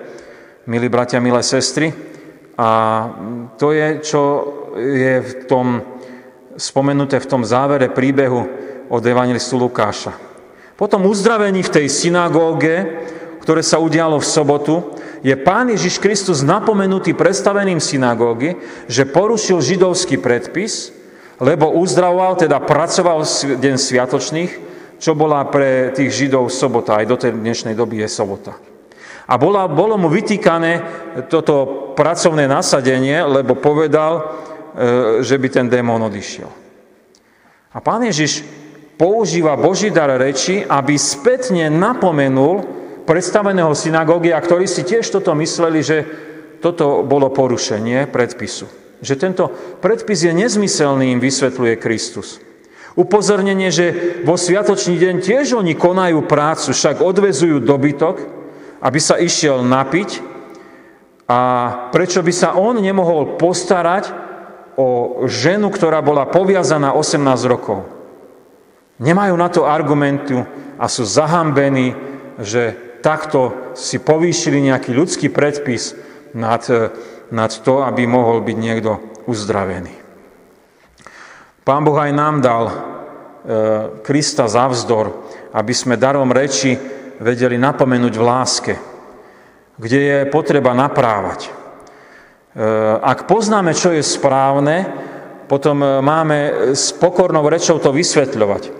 milí 0.69 0.85
bratia, 0.85 1.17
milé 1.17 1.41
sestry. 1.41 1.89
A 2.61 2.69
to 3.57 3.73
je, 3.73 3.87
čo 4.05 4.21
je 4.77 5.13
v 5.17 5.31
tom, 5.49 5.81
spomenuté 6.53 7.17
v 7.17 7.29
tom 7.29 7.41
závere 7.41 7.89
príbehu 7.89 8.68
od 8.89 9.05
evangelistu 9.05 9.55
Lukáša. 9.55 10.11
Potom 10.73 11.05
uzdravení 11.05 11.61
v 11.61 11.73
tej 11.79 11.87
synagóge, 11.87 13.05
ktoré 13.45 13.61
sa 13.61 13.77
udialo 13.77 14.17
v 14.17 14.27
sobotu, 14.27 14.75
je 15.19 15.35
pán 15.35 15.67
Ježiš 15.67 15.99
Kristus 15.99 16.39
napomenutý 16.41 17.11
predstaveným 17.11 17.83
synagógy, 17.83 18.55
že 18.87 19.07
porušil 19.07 19.59
židovský 19.59 20.17
predpis, 20.17 20.95
lebo 21.39 21.71
uzdravoval, 21.75 22.39
teda 22.39 22.63
pracoval 22.63 23.23
deň 23.59 23.75
sviatočných, 23.75 24.51
čo 24.99 25.15
bola 25.15 25.47
pre 25.47 25.91
tých 25.95 26.11
židov 26.11 26.51
sobota, 26.51 26.99
aj 26.99 27.05
do 27.07 27.15
tej 27.15 27.31
dnešnej 27.35 27.75
doby 27.75 28.03
je 28.03 28.09
sobota. 28.11 28.55
A 29.29 29.37
bola, 29.37 29.69
bolo 29.69 29.95
mu 29.95 30.09
vytýkané 30.09 30.71
toto 31.29 31.93
pracovné 31.95 32.49
nasadenie, 32.49 33.23
lebo 33.23 33.55
povedal, 33.55 34.19
e, 34.19 34.23
že 35.23 35.37
by 35.37 35.47
ten 35.47 35.67
démon 35.69 36.01
odišiel. 36.01 36.49
A 37.69 37.77
pán 37.77 38.01
Ježiš 38.03 38.41
používa 38.99 39.55
Boží 39.55 39.87
dar 39.87 40.11
reči, 40.19 40.59
aby 40.67 40.99
spätne 40.99 41.71
napomenul 41.71 42.67
predstaveného 43.07 43.71
synagógy 43.71 44.35
a 44.35 44.43
ktorí 44.43 44.67
si 44.67 44.83
tiež 44.83 45.07
toto 45.07 45.31
mysleli, 45.39 45.79
že 45.79 45.97
toto 46.59 47.07
bolo 47.07 47.31
porušenie 47.31 48.11
predpisu. 48.11 48.67
Že 48.99 49.15
tento 49.15 49.47
predpis 49.79 50.27
je 50.27 50.35
nezmyselný, 50.35 51.15
im 51.15 51.23
vysvetľuje 51.23 51.79
Kristus. 51.79 52.43
Upozornenie, 52.99 53.71
že 53.71 54.19
vo 54.27 54.35
sviatočný 54.35 54.99
deň 54.99 55.15
tiež 55.23 55.55
oni 55.55 55.79
konajú 55.79 56.27
prácu, 56.27 56.75
však 56.75 56.99
odvezujú 56.99 57.63
dobytok, 57.63 58.19
aby 58.83 58.99
sa 58.99 59.15
išiel 59.15 59.63
napiť 59.63 60.19
a 61.31 61.39
prečo 61.95 62.19
by 62.19 62.33
sa 62.35 62.59
on 62.59 62.83
nemohol 62.83 63.39
postarať 63.39 64.11
o 64.75 65.23
ženu, 65.31 65.71
ktorá 65.71 66.03
bola 66.03 66.27
poviazaná 66.27 66.91
18 66.91 67.23
rokov. 67.47 67.98
Nemajú 68.99 69.35
na 69.39 69.47
to 69.47 69.63
argumentu 69.63 70.43
a 70.75 70.91
sú 70.91 71.07
zahambení, 71.07 71.95
že 72.35 72.75
takto 72.99 73.71
si 73.71 73.95
povýšili 73.99 74.59
nejaký 74.67 74.91
ľudský 74.91 75.31
predpis 75.31 75.95
nad, 76.35 76.59
e, 76.67 76.91
nad 77.31 77.51
to, 77.63 77.79
aby 77.87 78.03
mohol 78.03 78.43
byť 78.43 78.57
niekto 78.59 78.99
uzdravený. 79.23 79.95
Pán 81.63 81.81
Boh 81.87 81.95
aj 81.95 82.11
nám 82.11 82.35
dal 82.43 82.63
e, 82.67 82.73
Krista 84.03 84.51
za 84.51 84.67
vzdor, 84.67 85.31
aby 85.55 85.71
sme 85.71 85.95
darom 85.95 86.35
reči 86.35 86.75
vedeli 87.23 87.55
napomenúť 87.55 88.13
v 88.19 88.25
láske, 88.27 88.73
kde 89.79 89.99
je 89.99 90.17
potreba 90.27 90.75
naprávať. 90.75 91.55
ak 92.99 93.27
poznáme, 93.27 93.71
čo 93.71 93.95
je 93.95 94.03
správne, 94.03 94.87
potom 95.47 95.79
máme 95.83 96.71
s 96.75 96.91
pokornou 96.95 97.43
rečou 97.47 97.79
to 97.79 97.91
vysvetľovať. 97.91 98.78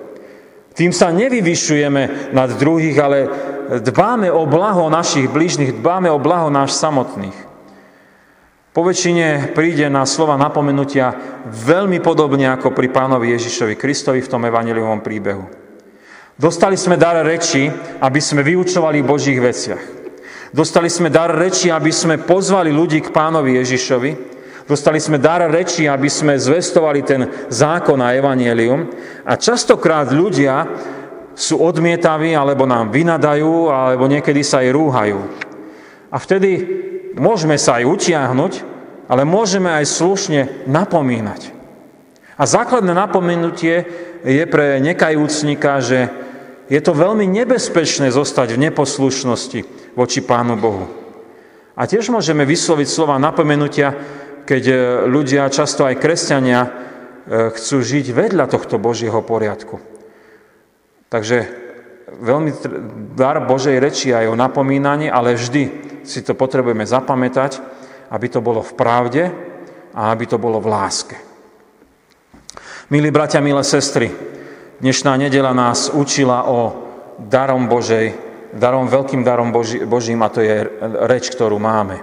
Tým 0.79 0.95
sa 0.95 1.12
nevyvyšujeme 1.12 2.31
nad 2.31 2.55
druhých, 2.55 2.95
ale 3.03 3.17
dbáme 3.83 4.31
o 4.31 4.48
blaho 4.48 4.88
našich 4.88 5.27
bližných, 5.27 5.75
dbáme 5.75 6.07
o 6.07 6.24
blaho 6.24 6.48
náš 6.48 6.79
samotných. 6.79 7.36
Po 8.71 8.88
väčšine 8.88 9.51
príde 9.51 9.91
na 9.91 10.07
slova 10.07 10.39
napomenutia 10.39 11.12
veľmi 11.51 12.00
podobne 12.00 12.48
ako 12.55 12.71
pri 12.71 12.88
pánovi 12.95 13.36
Ježišovi 13.36 13.75
Kristovi 13.75 14.24
v 14.24 14.31
tom 14.31 14.48
evangeliovom 14.48 15.03
príbehu. 15.03 15.51
Dostali 16.39 16.79
sme 16.79 16.95
dar 16.95 17.19
reči, 17.27 17.67
aby 18.00 18.24
sme 18.24 18.39
vyučovali 18.39 19.03
v 19.03 19.09
Božích 19.09 19.36
veciach. 19.36 19.83
Dostali 20.55 20.88
sme 20.88 21.12
dar 21.12 21.36
reči, 21.36 21.67
aby 21.67 21.91
sme 21.91 22.24
pozvali 22.24 22.71
ľudí 22.71 23.03
k 23.03 23.12
pánovi 23.12 23.59
Ježišovi, 23.59 24.38
Dostali 24.69 25.01
sme 25.01 25.17
dar 25.17 25.41
reči, 25.49 25.89
aby 25.89 26.05
sme 26.05 26.38
zvestovali 26.38 27.01
ten 27.01 27.25
zákon 27.49 27.97
a 28.05 28.13
evanielium. 28.13 28.85
A 29.25 29.33
častokrát 29.33 30.13
ľudia 30.13 30.69
sú 31.33 31.57
odmietaví, 31.57 32.38
alebo 32.38 32.69
nám 32.69 32.93
vynadajú, 32.93 33.73
alebo 33.73 34.05
niekedy 34.05 34.45
sa 34.45 34.61
aj 34.61 34.69
rúhajú. 34.69 35.19
A 36.13 36.21
vtedy 36.21 36.51
môžeme 37.17 37.57
sa 37.57 37.81
aj 37.81 37.89
utiahnuť, 37.89 38.53
ale 39.09 39.25
môžeme 39.25 39.73
aj 39.73 39.89
slušne 39.89 40.69
napomínať. 40.69 41.49
A 42.38 42.45
základné 42.45 42.93
napomenutie 42.93 43.89
je 44.21 44.45
pre 44.45 44.77
nekajúcnika, 44.85 45.81
že 45.81 46.13
je 46.69 46.77
to 46.77 46.93
veľmi 46.93 47.25
nebezpečné 47.25 48.13
zostať 48.13 48.53
v 48.53 48.69
neposlušnosti 48.69 49.59
voči 49.97 50.21
Pánu 50.21 50.61
Bohu. 50.61 50.85
A 51.73 51.89
tiež 51.89 52.13
môžeme 52.13 52.45
vysloviť 52.45 52.85
slova 52.85 53.17
napomenutia, 53.17 53.97
keď 54.50 54.63
e, 54.65 54.75
ľudia, 55.06 55.53
často 55.53 55.86
aj 55.86 56.01
kresťania, 56.01 56.65
e, 56.65 56.70
chcú 57.53 57.86
žiť 57.86 58.10
vedľa 58.10 58.50
tohto 58.50 58.82
Božieho 58.82 59.22
poriadku. 59.22 59.77
Takže 61.13 61.46
veľmi 62.10 62.51
dar 63.13 63.46
Božej 63.46 63.77
reči 63.77 64.10
aj 64.10 64.34
o 64.34 64.34
napomínaní, 64.34 65.06
ale 65.13 65.38
vždy 65.38 65.63
si 66.01 66.25
to 66.25 66.34
potrebujeme 66.34 66.82
zapamätať, 66.82 67.62
aby 68.10 68.25
to 68.25 68.41
bolo 68.41 68.65
v 68.65 68.74
pravde 68.74 69.24
a 69.94 70.10
aby 70.10 70.25
to 70.25 70.41
bolo 70.41 70.58
v 70.58 70.72
láske. 70.74 71.18
Milí 72.89 73.13
bratia, 73.13 73.46
milé 73.46 73.62
sestry, 73.62 74.10
dnešná 74.82 75.13
nedela 75.13 75.53
nás 75.53 75.94
učila 75.94 76.50
o 76.50 76.60
darom 77.22 77.70
Božej, 77.70 78.18
darom, 78.58 78.89
veľkým 78.89 79.22
darom 79.22 79.53
Boží, 79.53 79.86
Božím 79.86 80.25
a 80.25 80.34
to 80.34 80.41
je 80.41 80.65
reč, 81.06 81.29
ktorú 81.29 81.62
máme. 81.62 82.01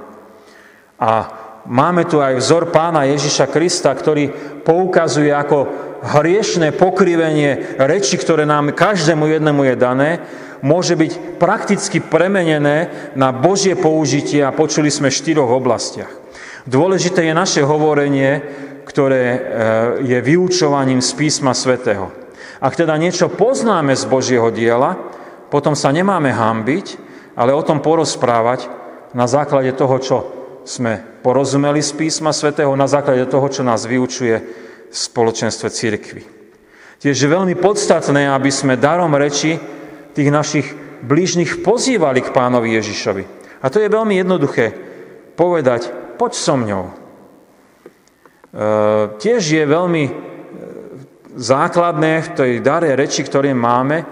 A 1.03 1.43
máme 1.66 2.06
tu 2.06 2.23
aj 2.23 2.38
vzor 2.38 2.70
pána 2.70 3.06
Ježiša 3.06 3.50
Krista, 3.50 3.90
ktorý 3.92 4.30
poukazuje 4.62 5.30
ako 5.30 5.58
hriešné 6.02 6.75
pokrivenie 6.75 7.78
reči, 7.78 8.14
ktoré 8.18 8.46
nám 8.46 8.75
každému 8.75 9.26
jednému 9.26 9.62
je 9.66 9.76
dané, 9.76 10.11
môže 10.62 10.96
byť 10.96 11.38
prakticky 11.38 11.99
premenené 12.00 13.11
na 13.18 13.35
Božie 13.35 13.76
použitie 13.76 14.40
a 14.40 14.54
počuli 14.54 14.88
sme 14.88 15.12
v 15.12 15.18
štyroch 15.18 15.50
oblastiach. 15.50 16.11
Dôležité 16.66 17.30
je 17.30 17.35
naše 17.35 17.62
hovorenie, 17.62 18.42
ktoré 18.87 19.23
e, 19.23 19.38
je 20.06 20.18
vyučovaním 20.18 20.99
z 21.02 21.11
písma 21.14 21.54
svätého. 21.54 22.11
Ak 22.58 22.75
teda 22.75 22.96
niečo 22.96 23.30
poznáme 23.30 23.94
z 23.94 24.04
Božieho 24.08 24.49
diela, 24.50 24.96
potom 25.52 25.78
sa 25.78 25.94
nemáme 25.94 26.32
hambiť, 26.32 26.87
ale 27.38 27.52
o 27.52 27.62
tom 27.62 27.85
porozprávať 27.85 28.66
na 29.14 29.28
základe 29.28 29.70
toho, 29.76 29.96
čo 30.00 30.16
sme 30.66 31.23
porozumeli 31.23 31.78
z 31.78 31.94
písma 31.94 32.35
svätého 32.35 32.75
na 32.75 32.90
základe 32.90 33.23
toho, 33.30 33.46
čo 33.46 33.62
nás 33.62 33.87
vyučuje 33.87 34.35
v 34.90 34.94
spoločenstve 34.94 35.70
církvy. 35.70 36.23
Tiež 36.99 37.14
je 37.14 37.28
veľmi 37.30 37.54
podstatné, 37.54 38.26
aby 38.26 38.50
sme 38.50 38.75
darom 38.75 39.14
reči 39.14 39.54
tých 40.11 40.30
našich 40.35 40.66
blížnych 41.06 41.62
pozývali 41.62 42.18
k 42.25 42.35
pánovi 42.35 42.75
Ježišovi. 42.82 43.25
A 43.62 43.66
to 43.70 43.78
je 43.78 43.87
veľmi 43.87 44.18
jednoduché 44.18 44.74
povedať, 45.38 45.92
poď 46.18 46.33
so 46.35 46.55
mňou. 46.59 46.85
E, 46.88 46.92
tiež 49.20 49.42
je 49.44 49.64
veľmi 49.68 50.05
e, 50.09 50.12
základné 51.37 52.12
v 52.26 52.33
tej 52.33 52.52
dare 52.64 52.96
reči, 52.96 53.22
ktoré 53.22 53.52
máme, 53.52 54.02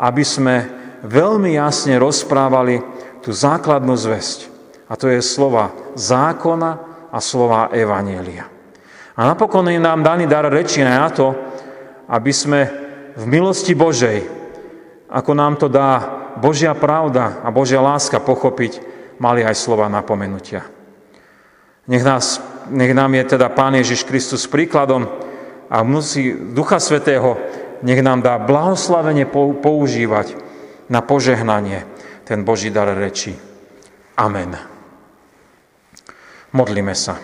aby 0.00 0.24
sme 0.24 0.64
veľmi 1.04 1.54
jasne 1.54 2.00
rozprávali 2.00 2.80
tú 3.20 3.30
základnú 3.30 3.94
zväzť. 3.94 4.48
A 4.88 4.96
to 4.96 5.12
je 5.12 5.20
slova 5.20 5.83
zákona 5.94 6.70
a 7.10 7.18
slova 7.22 7.70
evanielia. 7.70 8.46
A 9.14 9.20
napokon 9.22 9.70
je 9.70 9.78
nám 9.78 10.02
daný 10.02 10.26
dar 10.26 10.50
reči 10.50 10.82
na 10.82 11.06
to, 11.10 11.34
aby 12.10 12.32
sme 12.34 12.60
v 13.14 13.24
milosti 13.30 13.78
Božej, 13.78 14.26
ako 15.06 15.30
nám 15.32 15.54
to 15.56 15.70
dá 15.70 16.02
Božia 16.34 16.74
pravda 16.74 17.40
a 17.46 17.54
Božia 17.54 17.78
láska 17.78 18.18
pochopiť, 18.18 18.82
mali 19.22 19.46
aj 19.46 19.54
slova 19.54 19.86
napomenutia. 19.86 20.66
Nech, 21.86 22.02
nás, 22.02 22.42
nech 22.74 22.90
nám 22.90 23.14
je 23.14 23.38
teda 23.38 23.46
Pán 23.54 23.78
Ježiš 23.78 24.02
Kristus 24.02 24.50
príkladom 24.50 25.06
a 25.70 25.86
musí 25.86 26.34
Ducha 26.34 26.82
Svetého 26.82 27.38
nech 27.84 28.00
nám 28.00 28.24
dá 28.24 28.40
blahoslavenie 28.40 29.28
používať 29.60 30.40
na 30.88 31.04
požehnanie 31.04 31.84
ten 32.24 32.40
Boží 32.40 32.72
dar 32.72 32.88
reči. 32.96 33.36
Amen. 34.16 34.73
Modlíme 36.54 36.94
sa. 36.94 37.18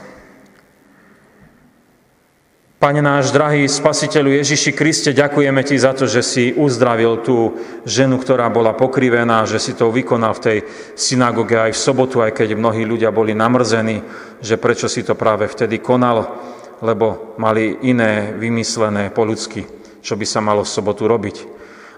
Pane 2.80 2.98
náš 3.04 3.30
drahý 3.30 3.68
Spasiteľu 3.68 4.40
Ježiši 4.40 4.72
Kriste, 4.74 5.14
ďakujeme 5.14 5.60
Ti 5.62 5.76
za 5.78 5.92
to, 5.94 6.10
že 6.10 6.24
si 6.24 6.50
uzdravil 6.50 7.22
tú 7.22 7.60
ženu, 7.86 8.18
ktorá 8.18 8.50
bola 8.50 8.74
pokrivená, 8.74 9.46
že 9.46 9.62
si 9.62 9.76
to 9.76 9.92
vykonal 9.92 10.34
v 10.34 10.42
tej 10.42 10.58
synagóge 10.96 11.60
aj 11.60 11.76
v 11.76 11.82
sobotu, 11.92 12.24
aj 12.24 12.34
keď 12.34 12.56
mnohí 12.56 12.82
ľudia 12.82 13.12
boli 13.14 13.36
namrzení, 13.36 14.02
že 14.42 14.56
prečo 14.58 14.88
si 14.88 15.04
to 15.04 15.12
práve 15.12 15.46
vtedy 15.46 15.78
konal, 15.78 16.40
lebo 16.82 17.36
mali 17.36 17.84
iné 17.84 18.32
vymyslené 18.34 19.12
po 19.12 19.28
ľudsky, 19.28 19.62
čo 20.00 20.16
by 20.16 20.26
sa 20.26 20.40
malo 20.42 20.64
v 20.64 20.72
sobotu 20.72 21.04
robiť. 21.04 21.36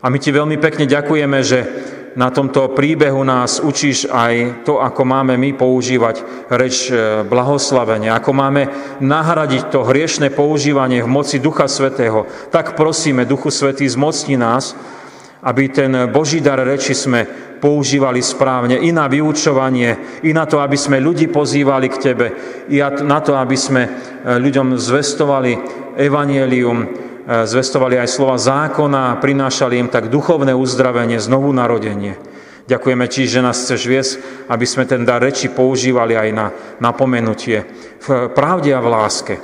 A 0.03 0.11
my 0.11 0.19
Ti 0.19 0.35
veľmi 0.35 0.59
pekne 0.59 0.85
ďakujeme, 0.91 1.39
že 1.47 1.59
na 2.17 2.29
tomto 2.29 2.77
príbehu 2.77 3.25
nás 3.25 3.61
učíš 3.61 4.09
aj 4.13 4.65
to, 4.69 4.81
ako 4.85 5.03
máme 5.05 5.41
my 5.41 5.57
používať 5.57 6.49
reč 6.53 6.93
e, 6.93 7.25
blahoslavenia, 7.25 8.17
ako 8.17 8.31
máme 8.37 8.63
nahradiť 9.01 9.73
to 9.73 9.81
hriešne 9.85 10.29
používanie 10.29 11.01
v 11.01 11.09
moci 11.09 11.41
Ducha 11.41 11.65
Svetého. 11.69 12.29
Tak 12.53 12.77
prosíme, 12.77 13.25
Duchu 13.25 13.49
Svetý, 13.49 13.89
zmocni 13.89 14.37
nás, 14.37 14.77
aby 15.43 15.73
ten 15.73 15.91
Boží 16.13 16.39
dar 16.39 16.61
reči 16.61 16.95
sme 16.95 17.25
používali 17.63 18.23
správne 18.23 18.79
i 18.79 18.91
na 18.91 19.07
vyučovanie, 19.07 20.23
i 20.27 20.31
na 20.35 20.45
to, 20.47 20.59
aby 20.59 20.75
sme 20.75 20.99
ľudí 20.99 21.31
pozývali 21.31 21.87
k 21.89 22.01
Tebe, 22.11 22.27
i 22.69 22.83
na 22.83 23.19
to, 23.23 23.39
aby 23.39 23.57
sme 23.57 23.83
e, 23.87 23.91
ľuďom 24.37 24.77
zvestovali 24.77 25.53
evanielium, 25.97 27.12
zvestovali 27.27 27.99
aj 27.99 28.09
slova 28.11 28.37
zákona 28.39 29.15
a 29.15 29.19
prinášali 29.23 29.79
im 29.79 29.89
tak 29.89 30.11
duchovné 30.11 30.55
uzdravenie, 30.55 31.23
znovu 31.23 31.55
narodenie. 31.55 32.19
Ďakujeme 32.67 33.07
Ti, 33.11 33.23
že 33.27 33.43
nás 33.43 33.59
chceš 33.59 33.83
viesť, 33.87 34.13
aby 34.47 34.67
sme 34.67 34.87
ten 34.87 35.03
dar 35.03 35.19
reči 35.19 35.51
používali 35.51 36.15
aj 36.15 36.29
na 36.31 36.47
napomenutie 36.79 37.67
v 38.03 38.31
pravde 38.31 38.71
a 38.71 38.83
v 38.83 38.89
láske. 38.91 39.35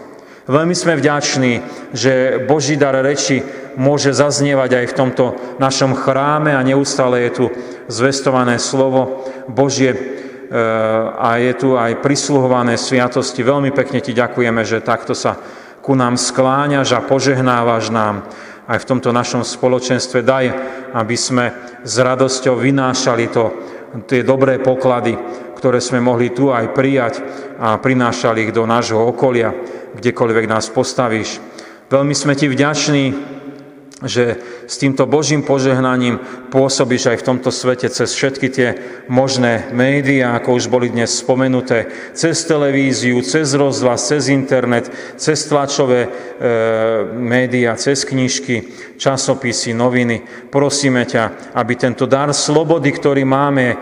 Veľmi 0.48 0.72
sme 0.72 0.96
vďační, 0.96 1.60
že 1.92 2.40
Boží 2.48 2.80
dar 2.80 2.96
reči 2.96 3.44
môže 3.76 4.16
zaznievať 4.16 4.70
aj 4.80 4.86
v 4.88 4.96
tomto 4.96 5.24
našom 5.60 5.92
chráme 5.92 6.56
a 6.56 6.64
neustále 6.64 7.28
je 7.28 7.30
tu 7.36 7.44
zvestované 7.92 8.56
slovo 8.56 9.28
Božie 9.44 9.92
e, 9.92 9.98
a 11.20 11.36
je 11.36 11.52
tu 11.52 11.76
aj 11.76 12.00
prisluhované 12.00 12.80
sviatosti. 12.80 13.44
Veľmi 13.44 13.76
pekne 13.76 14.00
Ti 14.00 14.16
ďakujeme, 14.16 14.64
že 14.64 14.80
takto 14.80 15.12
sa 15.12 15.36
ku 15.88 15.96
nám 15.96 16.20
skláňaš 16.20 17.00
a 17.00 17.00
požehnávaš 17.00 17.88
nám 17.88 18.28
aj 18.68 18.84
v 18.84 18.88
tomto 18.92 19.08
našom 19.08 19.40
spoločenstve. 19.40 20.20
Daj, 20.20 20.44
aby 20.92 21.16
sme 21.16 21.48
s 21.80 21.96
radosťou 21.96 22.60
vynášali 22.60 23.32
to, 23.32 23.44
tie 24.04 24.20
dobré 24.20 24.60
poklady, 24.60 25.16
ktoré 25.56 25.80
sme 25.80 26.04
mohli 26.04 26.28
tu 26.36 26.52
aj 26.52 26.76
prijať 26.76 27.24
a 27.56 27.80
prinášali 27.80 28.44
ich 28.44 28.52
do 28.52 28.68
nášho 28.68 29.00
okolia, 29.00 29.48
kdekoľvek 29.96 30.44
nás 30.44 30.68
postavíš. 30.68 31.40
Veľmi 31.88 32.12
sme 32.12 32.36
ti 32.36 32.52
vďační 32.52 33.37
že 34.06 34.38
s 34.70 34.78
týmto 34.78 35.10
Božím 35.10 35.42
požehnaním 35.42 36.22
pôsobíš 36.54 37.10
aj 37.10 37.18
v 37.18 37.26
tomto 37.34 37.50
svete 37.50 37.90
cez 37.90 38.14
všetky 38.14 38.46
tie 38.46 38.68
možné 39.10 39.74
médiá, 39.74 40.38
ako 40.38 40.54
už 40.54 40.70
boli 40.70 40.86
dnes 40.86 41.10
spomenuté, 41.10 41.90
cez 42.14 42.46
televíziu, 42.46 43.18
cez 43.26 43.58
rozhlas, 43.58 44.06
cez 44.06 44.30
internet, 44.30 44.86
cez 45.18 45.42
tlačové 45.50 46.06
e, 46.06 46.10
médiá, 47.10 47.74
cez 47.74 48.06
knižky, 48.06 48.70
časopisy, 48.94 49.74
noviny. 49.74 50.46
Prosíme 50.46 51.02
ťa, 51.02 51.54
aby 51.58 51.74
tento 51.74 52.06
dar 52.06 52.30
slobody, 52.30 52.94
ktorý 52.94 53.26
máme, 53.26 53.66
e, 53.74 53.76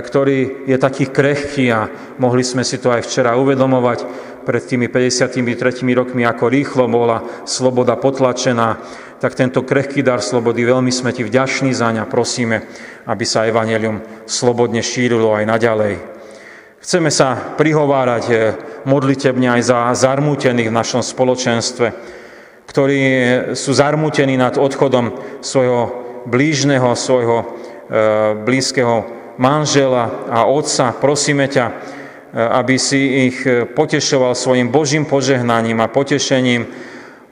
ktorý 0.00 0.64
je 0.72 0.76
taký 0.80 1.12
krehký 1.12 1.68
a 1.68 1.84
mohli 2.16 2.40
sme 2.40 2.64
si 2.64 2.80
to 2.80 2.88
aj 2.88 3.04
včera 3.04 3.36
uvedomovať 3.36 4.30
pred 4.40 4.64
tými 4.64 4.88
53 4.88 5.84
rokmi, 5.92 6.24
ako 6.24 6.48
rýchlo 6.48 6.88
bola 6.88 7.44
sloboda 7.44 8.00
potlačená, 8.00 8.80
tak 9.20 9.36
tento 9.36 9.60
krehký 9.60 10.00
dar 10.00 10.24
slobody, 10.24 10.64
veľmi 10.64 10.88
sme 10.88 11.12
ti 11.12 11.20
vďační 11.20 11.76
za 11.76 11.92
ňa, 11.92 12.08
prosíme, 12.08 12.64
aby 13.04 13.24
sa 13.28 13.44
evanelium 13.44 14.00
slobodne 14.24 14.80
šírilo 14.80 15.36
aj 15.36 15.44
naďalej. 15.44 15.94
Chceme 16.80 17.12
sa 17.12 17.36
prihovárať 17.60 18.24
eh, 18.32 18.40
modlitebne 18.88 19.60
aj 19.60 19.62
za 19.68 19.78
zarmútených 19.92 20.72
v 20.72 20.78
našom 20.80 21.04
spoločenstve, 21.04 21.92
ktorí 22.64 23.00
sú 23.52 23.76
zarmútení 23.76 24.40
nad 24.40 24.56
odchodom 24.56 25.12
svojho 25.44 25.82
blížneho, 26.22 26.94
svojho 26.94 27.42
e, 27.42 27.46
blízkeho 28.46 29.10
manžela 29.42 30.30
a 30.30 30.46
otca. 30.46 30.94
Prosíme 30.94 31.50
ťa, 31.50 31.66
eh, 31.66 31.74
aby 32.38 32.78
si 32.78 33.26
ich 33.28 33.42
potešoval 33.74 34.38
svojim 34.38 34.70
Božím 34.70 35.02
požehnaním 35.02 35.82
a 35.82 35.90
potešením, 35.90 36.62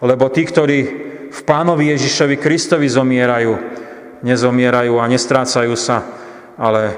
lebo 0.02 0.26
tí, 0.28 0.42
ktorí 0.42 1.07
v 1.28 1.40
pánovi 1.44 1.92
Ježišovi 1.92 2.36
Kristovi 2.40 2.88
zomierajú, 2.88 3.52
nezomierajú 4.24 4.94
a 4.96 5.04
nestrácajú 5.06 5.74
sa, 5.76 6.04
ale 6.56 6.82
e, 6.90 6.94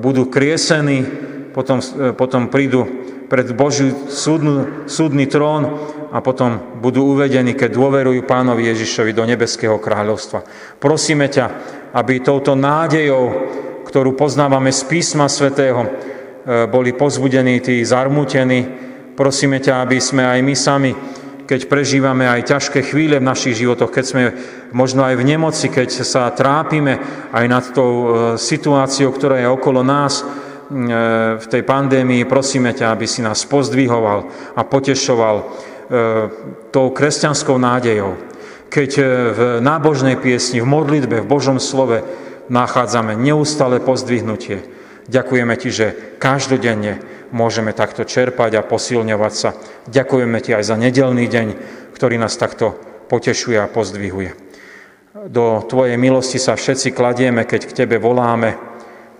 budú 0.00 0.32
kriesení, 0.32 1.04
potom, 1.52 1.78
e, 1.78 2.16
potom 2.16 2.48
prídu 2.48 2.88
pred 3.28 3.52
Boží 3.52 3.92
súdnu, 4.08 4.88
súdny 4.88 5.28
trón 5.28 5.68
a 6.08 6.24
potom 6.24 6.80
budú 6.80 7.12
uvedení, 7.12 7.52
keď 7.52 7.76
dôverujú 7.76 8.24
pánovi 8.24 8.72
Ježišovi 8.72 9.12
do 9.12 9.28
nebeského 9.28 9.76
kráľovstva. 9.76 10.42
Prosíme 10.80 11.28
ťa, 11.28 11.46
aby 11.92 12.24
touto 12.24 12.56
nádejou, 12.56 13.24
ktorú 13.84 14.16
poznávame 14.16 14.72
z 14.72 14.82
písma 14.88 15.28
svätého, 15.28 15.84
e, 15.84 15.90
boli 16.64 16.96
pozbudení 16.96 17.60
tí 17.60 17.84
zarmútení. 17.84 18.88
Prosíme 19.12 19.60
ťa, 19.60 19.84
aby 19.84 19.98
sme 20.00 20.24
aj 20.24 20.40
my 20.40 20.54
sami 20.56 20.92
keď 21.48 21.64
prežívame 21.64 22.28
aj 22.28 22.44
ťažké 22.44 22.92
chvíle 22.92 23.16
v 23.16 23.24
našich 23.24 23.56
životoch, 23.56 23.88
keď 23.88 24.04
sme 24.04 24.24
možno 24.76 25.00
aj 25.00 25.16
v 25.16 25.24
nemoci, 25.24 25.72
keď 25.72 26.04
sa 26.04 26.28
trápime 26.28 27.00
aj 27.32 27.44
nad 27.48 27.64
tou 27.72 27.92
e, 27.96 28.06
situáciou, 28.36 29.08
ktorá 29.16 29.40
je 29.40 29.48
okolo 29.48 29.80
nás 29.80 30.20
e, 30.20 30.24
v 31.40 31.46
tej 31.48 31.62
pandémii, 31.64 32.28
prosíme 32.28 32.76
ťa, 32.76 32.92
aby 32.92 33.08
si 33.08 33.24
nás 33.24 33.48
pozdvihoval 33.48 34.28
a 34.52 34.60
potešoval 34.60 35.36
e, 35.40 35.44
tou 36.68 36.92
kresťanskou 36.92 37.56
nádejou. 37.56 38.20
Keď 38.68 38.90
v 39.32 39.40
nábožnej 39.64 40.20
piesni, 40.20 40.60
v 40.60 40.68
modlitbe, 40.68 41.24
v 41.24 41.30
Božom 41.32 41.56
slove 41.56 42.04
nachádzame 42.52 43.16
neustále 43.16 43.80
pozdvihnutie. 43.80 44.60
Ďakujeme 45.08 45.56
ti, 45.56 45.72
že 45.72 45.86
každodenne 46.20 47.00
môžeme 47.32 47.72
takto 47.72 48.04
čerpať 48.04 48.60
a 48.60 48.66
posilňovať 48.68 49.32
sa. 49.32 49.56
Ďakujeme 49.88 50.38
Ti 50.44 50.60
aj 50.60 50.64
za 50.68 50.76
nedelný 50.76 51.24
deň, 51.32 51.48
ktorý 51.96 52.20
nás 52.20 52.36
takto 52.36 52.76
potešuje 53.08 53.56
a 53.56 53.72
pozdvihuje. 53.72 54.36
Do 55.32 55.64
Tvojej 55.64 55.96
milosti 55.96 56.36
sa 56.36 56.54
všetci 56.54 56.92
kladieme, 56.92 57.48
keď 57.48 57.60
k 57.66 57.76
Tebe 57.84 57.96
voláme. 57.96 58.54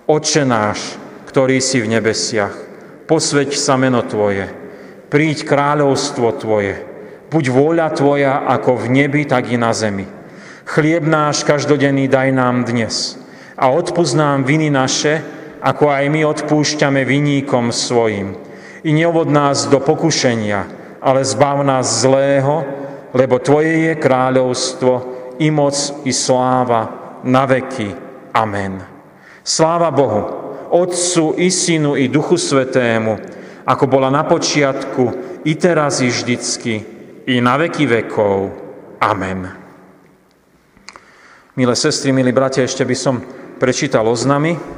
Oče 0.05 0.45
náš, 0.45 1.01
ktorý 1.25 1.61
si 1.65 1.81
v 1.81 1.97
nebesiach, 1.97 2.53
posveď 3.09 3.57
sa 3.57 3.81
meno 3.81 4.05
Tvoje, 4.05 4.49
príď 5.09 5.49
kráľovstvo 5.49 6.37
Tvoje, 6.37 6.77
buď 7.33 7.45
vôľa 7.49 7.89
Tvoja 7.97 8.45
ako 8.45 8.85
v 8.85 8.87
nebi, 8.93 9.25
tak 9.25 9.49
i 9.49 9.57
na 9.57 9.73
zemi. 9.73 10.05
Chlieb 10.69 11.09
náš 11.09 11.49
každodenný 11.49 12.13
daj 12.13 12.29
nám 12.37 12.69
dnes 12.69 13.17
a 13.57 13.73
odpúsť 13.73 14.15
nám 14.21 14.45
viny 14.45 14.69
naše, 14.69 15.25
ako 15.65 15.89
aj 15.89 16.05
my 16.13 16.21
odpúšťame 16.29 17.09
viníkom 17.09 17.73
svojim. 17.73 18.48
I 18.83 18.91
neovod 18.95 19.31
nás 19.31 19.67
do 19.67 19.83
pokušenia, 19.83 20.67
ale 21.03 21.25
zbav 21.25 21.63
nás 21.67 22.03
zlého, 22.03 22.63
lebo 23.15 23.39
Tvoje 23.39 23.91
je 23.91 23.95
kráľovstvo, 23.99 24.93
i 25.39 25.51
moc, 25.51 25.75
i 26.05 26.13
sláva 26.13 26.91
na 27.23 27.47
veky. 27.47 27.95
Amen. 28.35 28.83
Sláva 29.43 29.91
Bohu, 29.91 30.23
Otcu, 30.71 31.35
i 31.39 31.51
Synu, 31.51 31.97
i 31.97 32.11
Duchu 32.11 32.37
Svetému, 32.37 33.17
ako 33.65 33.85
bola 33.87 34.11
na 34.11 34.27
počiatku, 34.27 35.05
i 35.47 35.55
teraz, 35.55 36.03
i 36.03 36.11
vždycky, 36.11 36.75
i 37.27 37.35
na 37.41 37.57
veky 37.57 37.87
vekov. 37.87 38.51
Amen. 38.99 39.47
Milé 41.59 41.75
sestry, 41.75 42.15
milí 42.15 42.31
bratia, 42.31 42.67
ešte 42.67 42.87
by 42.87 42.97
som 42.99 43.19
prečítal 43.59 44.07
oznamy. 44.07 44.78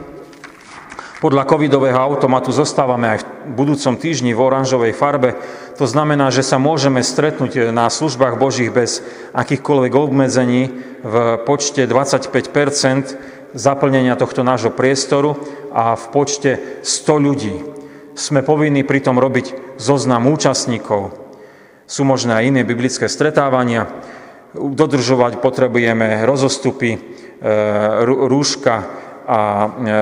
Podľa 1.20 1.44
covidového 1.44 2.00
automatu 2.00 2.48
zostávame 2.48 3.12
aj 3.12 3.18
v 3.20 3.52
budúcom 3.52 3.92
týždni 4.00 4.32
v 4.32 4.40
oranžovej 4.40 4.96
farbe. 4.96 5.36
To 5.76 5.84
znamená, 5.84 6.32
že 6.32 6.40
sa 6.40 6.56
môžeme 6.56 7.04
stretnúť 7.04 7.76
na 7.76 7.92
službách 7.92 8.40
Božích 8.40 8.72
bez 8.72 9.04
akýchkoľvek 9.36 9.92
obmedzení 9.92 10.72
v 11.04 11.14
počte 11.44 11.84
25% 11.84 13.52
zaplnenia 13.52 14.16
tohto 14.16 14.40
nášho 14.40 14.72
priestoru 14.72 15.36
a 15.76 15.92
v 15.92 16.04
počte 16.08 16.80
100 16.88 17.26
ľudí. 17.28 17.54
Sme 18.16 18.40
povinní 18.40 18.80
pritom 18.80 19.20
robiť 19.20 19.76
zoznam 19.76 20.24
účastníkov. 20.24 21.12
Sú 21.84 22.08
možné 22.08 22.32
aj 22.40 22.48
iné 22.48 22.60
biblické 22.64 23.12
stretávania. 23.12 23.92
Dodržovať 24.56 25.36
potrebujeme 25.44 26.24
rozostupy, 26.24 26.96
e, 26.96 26.98
rúška, 28.08 28.99
a 29.30 29.38
e, 29.38 29.70
e, 29.70 29.96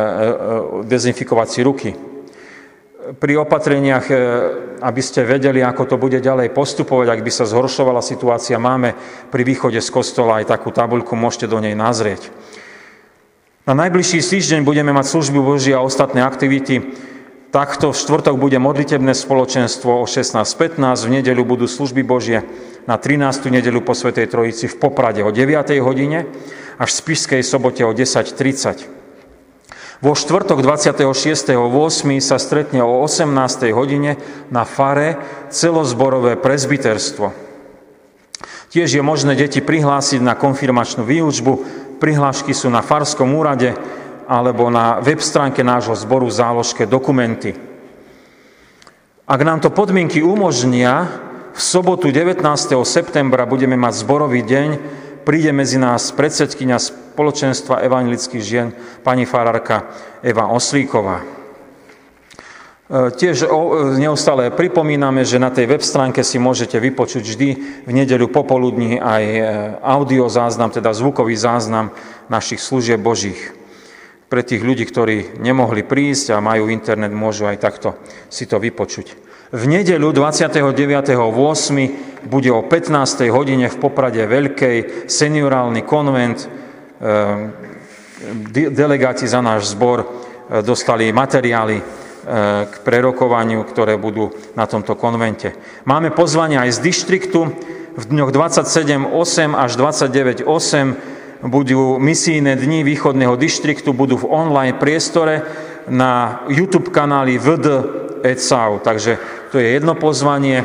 dezinfikovať 0.89 1.49
si 1.53 1.61
ruky. 1.61 1.91
Pri 3.21 3.37
opatreniach, 3.37 4.07
e, 4.09 4.17
aby 4.81 5.03
ste 5.05 5.29
vedeli, 5.29 5.61
ako 5.61 5.85
to 5.85 5.97
bude 6.01 6.17
ďalej 6.17 6.49
postupovať, 6.57 7.13
ak 7.13 7.21
by 7.21 7.33
sa 7.33 7.45
zhoršovala 7.45 8.01
situácia, 8.01 8.57
máme 8.57 8.97
pri 9.29 9.45
východe 9.45 9.85
z 9.85 9.89
kostola 9.93 10.41
aj 10.41 10.57
takú 10.57 10.73
tabuľku, 10.73 11.13
môžete 11.13 11.45
do 11.45 11.61
nej 11.61 11.77
nazrieť. 11.77 12.33
Na 13.69 13.77
najbližší 13.77 14.25
týždeň 14.25 14.65
budeme 14.65 14.97
mať 14.97 15.13
službu 15.13 15.45
Boží 15.45 15.77
a 15.77 15.85
ostatné 15.85 16.25
aktivity. 16.25 16.89
Takto 17.53 17.93
v 17.93 18.01
štvrtok 18.01 18.41
bude 18.41 18.57
modlitebné 18.57 19.13
spoločenstvo 19.13 19.93
o 19.93 20.09
16.15, 20.09 21.05
v 21.05 21.21
nedeľu 21.21 21.45
budú 21.45 21.69
služby 21.69 22.01
Božie 22.01 22.45
na 22.89 22.97
13. 22.97 23.53
nedeľu 23.53 23.85
po 23.85 23.93
Svetej 23.93 24.33
Trojici 24.33 24.73
v 24.73 24.77
Poprade 24.81 25.21
o 25.21 25.29
9. 25.29 25.53
hodine 25.85 26.29
až 26.81 26.89
v 26.93 26.99
Spišskej 27.05 27.45
sobote 27.45 27.85
o 27.85 27.93
10.30. 27.93 28.98
Vo 29.99 30.15
štvrtok 30.15 30.63
26.8. 30.63 31.59
sa 32.23 32.39
stretne 32.39 32.87
o 32.87 33.03
18. 33.03 33.75
hodine 33.75 34.15
na 34.47 34.63
fare 34.63 35.19
celozborové 35.51 36.39
prezbiterstvo. 36.39 37.35
Tiež 38.71 38.95
je 38.95 39.03
možné 39.03 39.35
deti 39.35 39.59
prihlásiť 39.59 40.23
na 40.23 40.39
konfirmačnú 40.39 41.03
výučbu. 41.03 41.53
Prihlášky 41.99 42.55
sú 42.55 42.71
na 42.71 42.79
Farskom 42.79 43.35
úrade 43.35 43.75
alebo 44.31 44.71
na 44.71 45.03
web 45.03 45.19
stránke 45.19 45.67
nášho 45.67 45.99
zboru 45.99 46.31
v 46.31 46.37
záložke 46.47 46.87
dokumenty. 46.87 47.59
Ak 49.27 49.41
nám 49.43 49.59
to 49.59 49.75
podmienky 49.75 50.23
umožnia, 50.23 51.11
v 51.51 51.61
sobotu 51.61 52.15
19. 52.15 52.39
septembra 52.87 53.51
budeme 53.51 53.75
mať 53.75 54.07
zborový 54.07 54.47
deň, 54.47 54.69
príde 55.29 55.53
medzi 55.53 55.77
nás 55.77 56.09
predsedkynia 56.17 56.81
spoločenstva 56.81 57.85
evangelických 57.85 58.41
žien, 58.41 58.73
pani 59.05 59.29
farárka 59.29 59.85
Eva 60.25 60.49
Oslíková. 60.49 61.21
E, 61.21 61.25
tiež 63.13 63.45
neustále 64.01 64.49
pripomíname, 64.49 65.29
že 65.29 65.37
na 65.37 65.53
tej 65.53 65.69
web 65.69 65.85
stránke 65.85 66.25
si 66.25 66.41
môžete 66.41 66.81
vypočuť 66.81 67.29
vždy 67.29 67.49
v 67.85 67.91
nedeľu 67.93 68.33
popoludní 68.33 68.97
aj 68.97 69.25
e, 69.29 69.41
audio 69.85 70.33
záznam, 70.33 70.73
teda 70.73 70.97
zvukový 70.97 71.37
záznam 71.37 71.93
našich 72.33 72.65
služieb 72.65 72.97
Božích. 72.97 73.53
Pre 74.33 74.41
tých 74.41 74.65
ľudí, 74.65 74.89
ktorí 74.89 75.37
nemohli 75.45 75.85
prísť 75.85 76.33
a 76.33 76.41
majú 76.41 76.73
internet, 76.73 77.13
môžu 77.13 77.45
aj 77.45 77.61
takto 77.61 78.01
si 78.33 78.49
to 78.49 78.57
vypočuť. 78.57 79.28
V 79.49 79.65
nedeľu 79.65 80.13
29.8. 80.13 81.17
bude 82.29 82.51
o 82.53 82.61
15. 82.61 83.33
hodine 83.33 83.73
v 83.73 83.81
Poprade 83.81 84.21
Veľkej 84.29 85.09
seniorálny 85.09 85.89
konvent. 85.89 86.45
Ehm, 87.01 87.57
delegáti 88.53 89.25
za 89.25 89.41
náš 89.41 89.73
zbor 89.73 90.05
e, 90.05 90.07
dostali 90.61 91.09
materiály 91.17 91.81
e, 91.81 91.85
k 92.69 92.75
prerokovaniu, 92.85 93.65
ktoré 93.65 93.97
budú 93.97 94.37
na 94.53 94.69
tomto 94.69 95.01
konvente. 95.01 95.57
Máme 95.89 96.13
pozvanie 96.13 96.61
aj 96.61 96.77
z 96.77 96.85
dištriktu. 96.85 97.41
v 97.97 98.05
dňoch 98.05 98.29
27.8 98.29 99.09
až 99.57 99.81
29.8 99.81 101.49
budú 101.49 101.97
misijné 101.97 102.53
dni 102.53 102.85
východného 102.85 103.33
dištriktu, 103.41 103.97
budú 103.97 104.21
v 104.21 104.29
online 104.29 104.77
priestore 104.77 105.41
na 105.89 106.45
YouTube 106.53 106.93
kanáli 106.93 107.41
VD 107.41 107.97
ECAU. 108.23 108.83
Takže 108.83 109.19
to 109.49 109.57
je 109.57 109.81
jedno 109.81 109.97
pozvanie. 109.97 110.61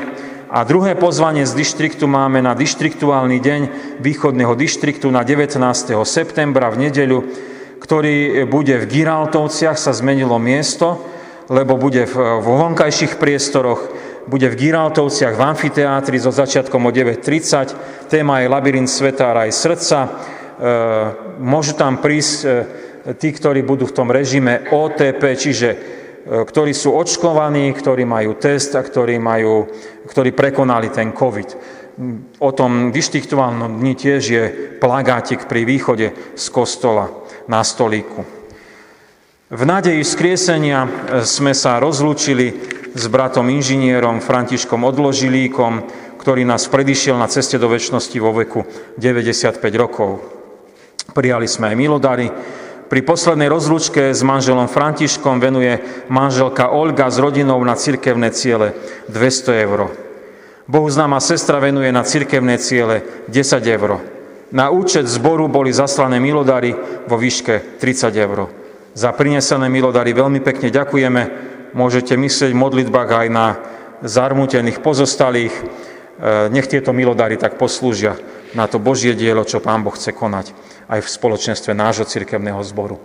A 0.54 0.68
druhé 0.68 0.94
pozvanie 0.94 1.48
z 1.50 1.56
dištriktu 1.56 2.06
máme 2.06 2.44
na 2.44 2.54
dištriktuálny 2.54 3.42
deň 3.42 3.62
východného 4.04 4.54
dištriktu 4.54 5.10
na 5.10 5.26
19. 5.26 5.58
septembra 6.06 6.70
v 6.70 6.88
nedeľu, 6.88 7.20
ktorý 7.82 8.46
bude 8.46 8.78
v 8.84 8.86
Giraltovciach, 8.86 9.80
sa 9.80 9.96
zmenilo 9.96 10.38
miesto, 10.38 11.02
lebo 11.50 11.80
bude 11.80 12.06
v, 12.06 12.16
vonkajších 12.44 13.18
priestoroch, 13.18 13.88
bude 14.30 14.48
v 14.52 14.70
Giraltovciach 14.70 15.34
v 15.36 15.42
amfiteátri 15.42 16.22
so 16.22 16.30
začiatkom 16.30 16.86
o 16.86 16.92
9.30. 16.92 18.08
Téma 18.12 18.44
je 18.44 18.52
Labyrint 18.52 18.88
sveta 18.88 19.34
aj 19.34 19.52
srdca. 19.52 20.00
E, 20.04 20.10
môžu 21.42 21.74
tam 21.76 21.98
prísť 22.00 22.36
e, 22.46 22.50
tí, 23.18 23.36
ktorí 23.36 23.66
budú 23.66 23.90
v 23.90 23.96
tom 23.96 24.08
režime 24.14 24.70
OTP, 24.70 25.36
čiže 25.36 25.70
ktorí 26.24 26.72
sú 26.72 26.96
očkovaní, 26.96 27.76
ktorí 27.76 28.08
majú 28.08 28.40
test 28.40 28.80
a 28.80 28.82
ktorí, 28.82 29.20
majú, 29.20 29.68
ktorí 30.08 30.32
prekonali 30.32 30.88
ten 30.88 31.12
COVID. 31.12 31.50
O 32.42 32.50
tom 32.56 32.90
dištiktuálnom 32.90 33.78
dni 33.78 33.94
tiež 33.94 34.22
je 34.24 34.44
plagátik 34.80 35.46
pri 35.46 35.68
východe 35.68 36.08
z 36.34 36.46
kostola 36.50 37.12
na 37.46 37.62
stolíku. 37.62 38.24
V 39.54 39.64
nádeji 39.70 40.02
skriesenia 40.02 40.90
sme 41.22 41.54
sa 41.54 41.78
rozlúčili 41.78 42.58
s 42.98 43.04
bratom 43.06 43.46
inžinierom 43.54 44.18
Františkom 44.18 44.82
Odložilíkom, 44.82 45.74
ktorý 46.18 46.42
nás 46.48 46.66
predišiel 46.72 47.20
na 47.20 47.30
ceste 47.30 47.62
do 47.62 47.70
väčšnosti 47.70 48.18
vo 48.18 48.34
veku 48.34 48.66
95 48.98 49.62
rokov. 49.78 50.24
Prijali 51.12 51.46
sme 51.46 51.70
aj 51.70 51.76
milodary. 51.78 52.32
Pri 52.94 53.02
poslednej 53.02 53.50
rozlúčke 53.50 54.14
s 54.14 54.22
manželom 54.22 54.70
Františkom 54.70 55.42
venuje 55.42 55.82
manželka 56.14 56.70
Olga 56.70 57.10
s 57.10 57.18
rodinou 57.18 57.58
na 57.66 57.74
cirkevné 57.74 58.30
ciele 58.30 58.78
200 59.10 59.66
eur. 59.66 59.90
Bohu 60.70 60.86
známa 60.94 61.18
sestra 61.18 61.58
venuje 61.58 61.90
na 61.90 62.06
cirkevné 62.06 62.62
ciele 62.62 63.26
10 63.34 63.66
eur. 63.66 63.98
Na 64.54 64.70
účet 64.70 65.10
zboru 65.10 65.50
boli 65.50 65.74
zaslané 65.74 66.22
milodary 66.22 66.78
vo 67.10 67.18
výške 67.18 67.82
30 67.82 68.14
eur. 68.14 68.54
Za 68.94 69.10
prinesené 69.10 69.74
milodary 69.74 70.14
veľmi 70.14 70.46
pekne 70.46 70.70
ďakujeme 70.70 71.22
môžete 71.74 72.14
myslieť 72.14 72.54
v 72.54 72.62
modlitbách 72.62 73.10
aj 73.10 73.28
na 73.34 73.58
zarmutených 74.06 74.86
pozostalých. 74.86 75.50
E, 75.50 75.64
nech 76.54 76.70
tieto 76.70 76.94
milodary 76.94 77.42
tak 77.42 77.58
poslúžia 77.58 78.14
na 78.54 78.70
to 78.70 78.78
Božie 78.82 79.18
dielo, 79.18 79.46
čo 79.46 79.62
Pán 79.62 79.82
Boh 79.82 79.94
chce 79.94 80.14
konať 80.14 80.54
aj 80.90 81.00
v 81.02 81.10
spoločenstve 81.10 81.74
nášho 81.74 82.06
cirkevného 82.06 82.62
zboru. 82.62 83.02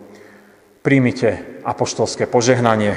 Príjmite 0.85 1.61
apoštolské 1.65 2.29
požehnanie. 2.29 2.97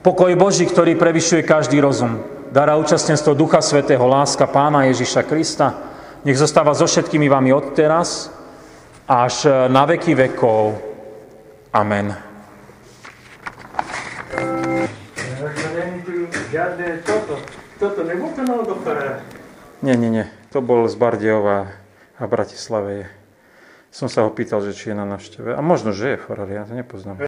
Pokoj 0.00 0.32
Boží, 0.38 0.66
ktorý 0.66 0.94
prevyšuje 0.94 1.42
každý 1.42 1.82
rozum, 1.82 2.22
dará 2.54 2.78
účastenstvo 2.78 3.34
Ducha 3.34 3.58
Svetého, 3.58 4.06
láska 4.06 4.46
Pána 4.46 4.86
Ježiša 4.86 5.26
Krista, 5.26 5.74
nech 6.22 6.38
zostáva 6.38 6.74
so 6.74 6.86
všetkými 6.86 7.26
vami 7.26 7.50
od 7.50 7.74
teraz 7.74 8.30
až 9.06 9.68
na 9.70 9.82
veky 9.86 10.14
vekov. 10.14 10.78
Amen. 11.74 12.26
žiadne 16.56 17.04
toto. 17.04 17.36
Toto 17.76 18.00
ten 18.08 18.46
doktora? 18.48 19.20
Nie, 19.84 19.92
nie, 20.00 20.08
nie. 20.08 20.24
To 20.56 20.64
bol 20.64 20.88
z 20.88 20.96
Bardejova 20.96 21.68
a 22.16 22.24
Bratislave. 22.24 23.12
Som 23.92 24.08
sa 24.08 24.24
ho 24.24 24.32
pýtal, 24.32 24.64
že 24.64 24.72
či 24.72 24.88
je 24.88 24.96
na 24.96 25.04
návšteve. 25.04 25.52
A 25.52 25.60
možno, 25.60 25.92
že 25.92 26.16
je 26.16 26.22
farár, 26.24 26.48
ja 26.48 26.64
to 26.64 26.72
nepoznám. 26.72 27.20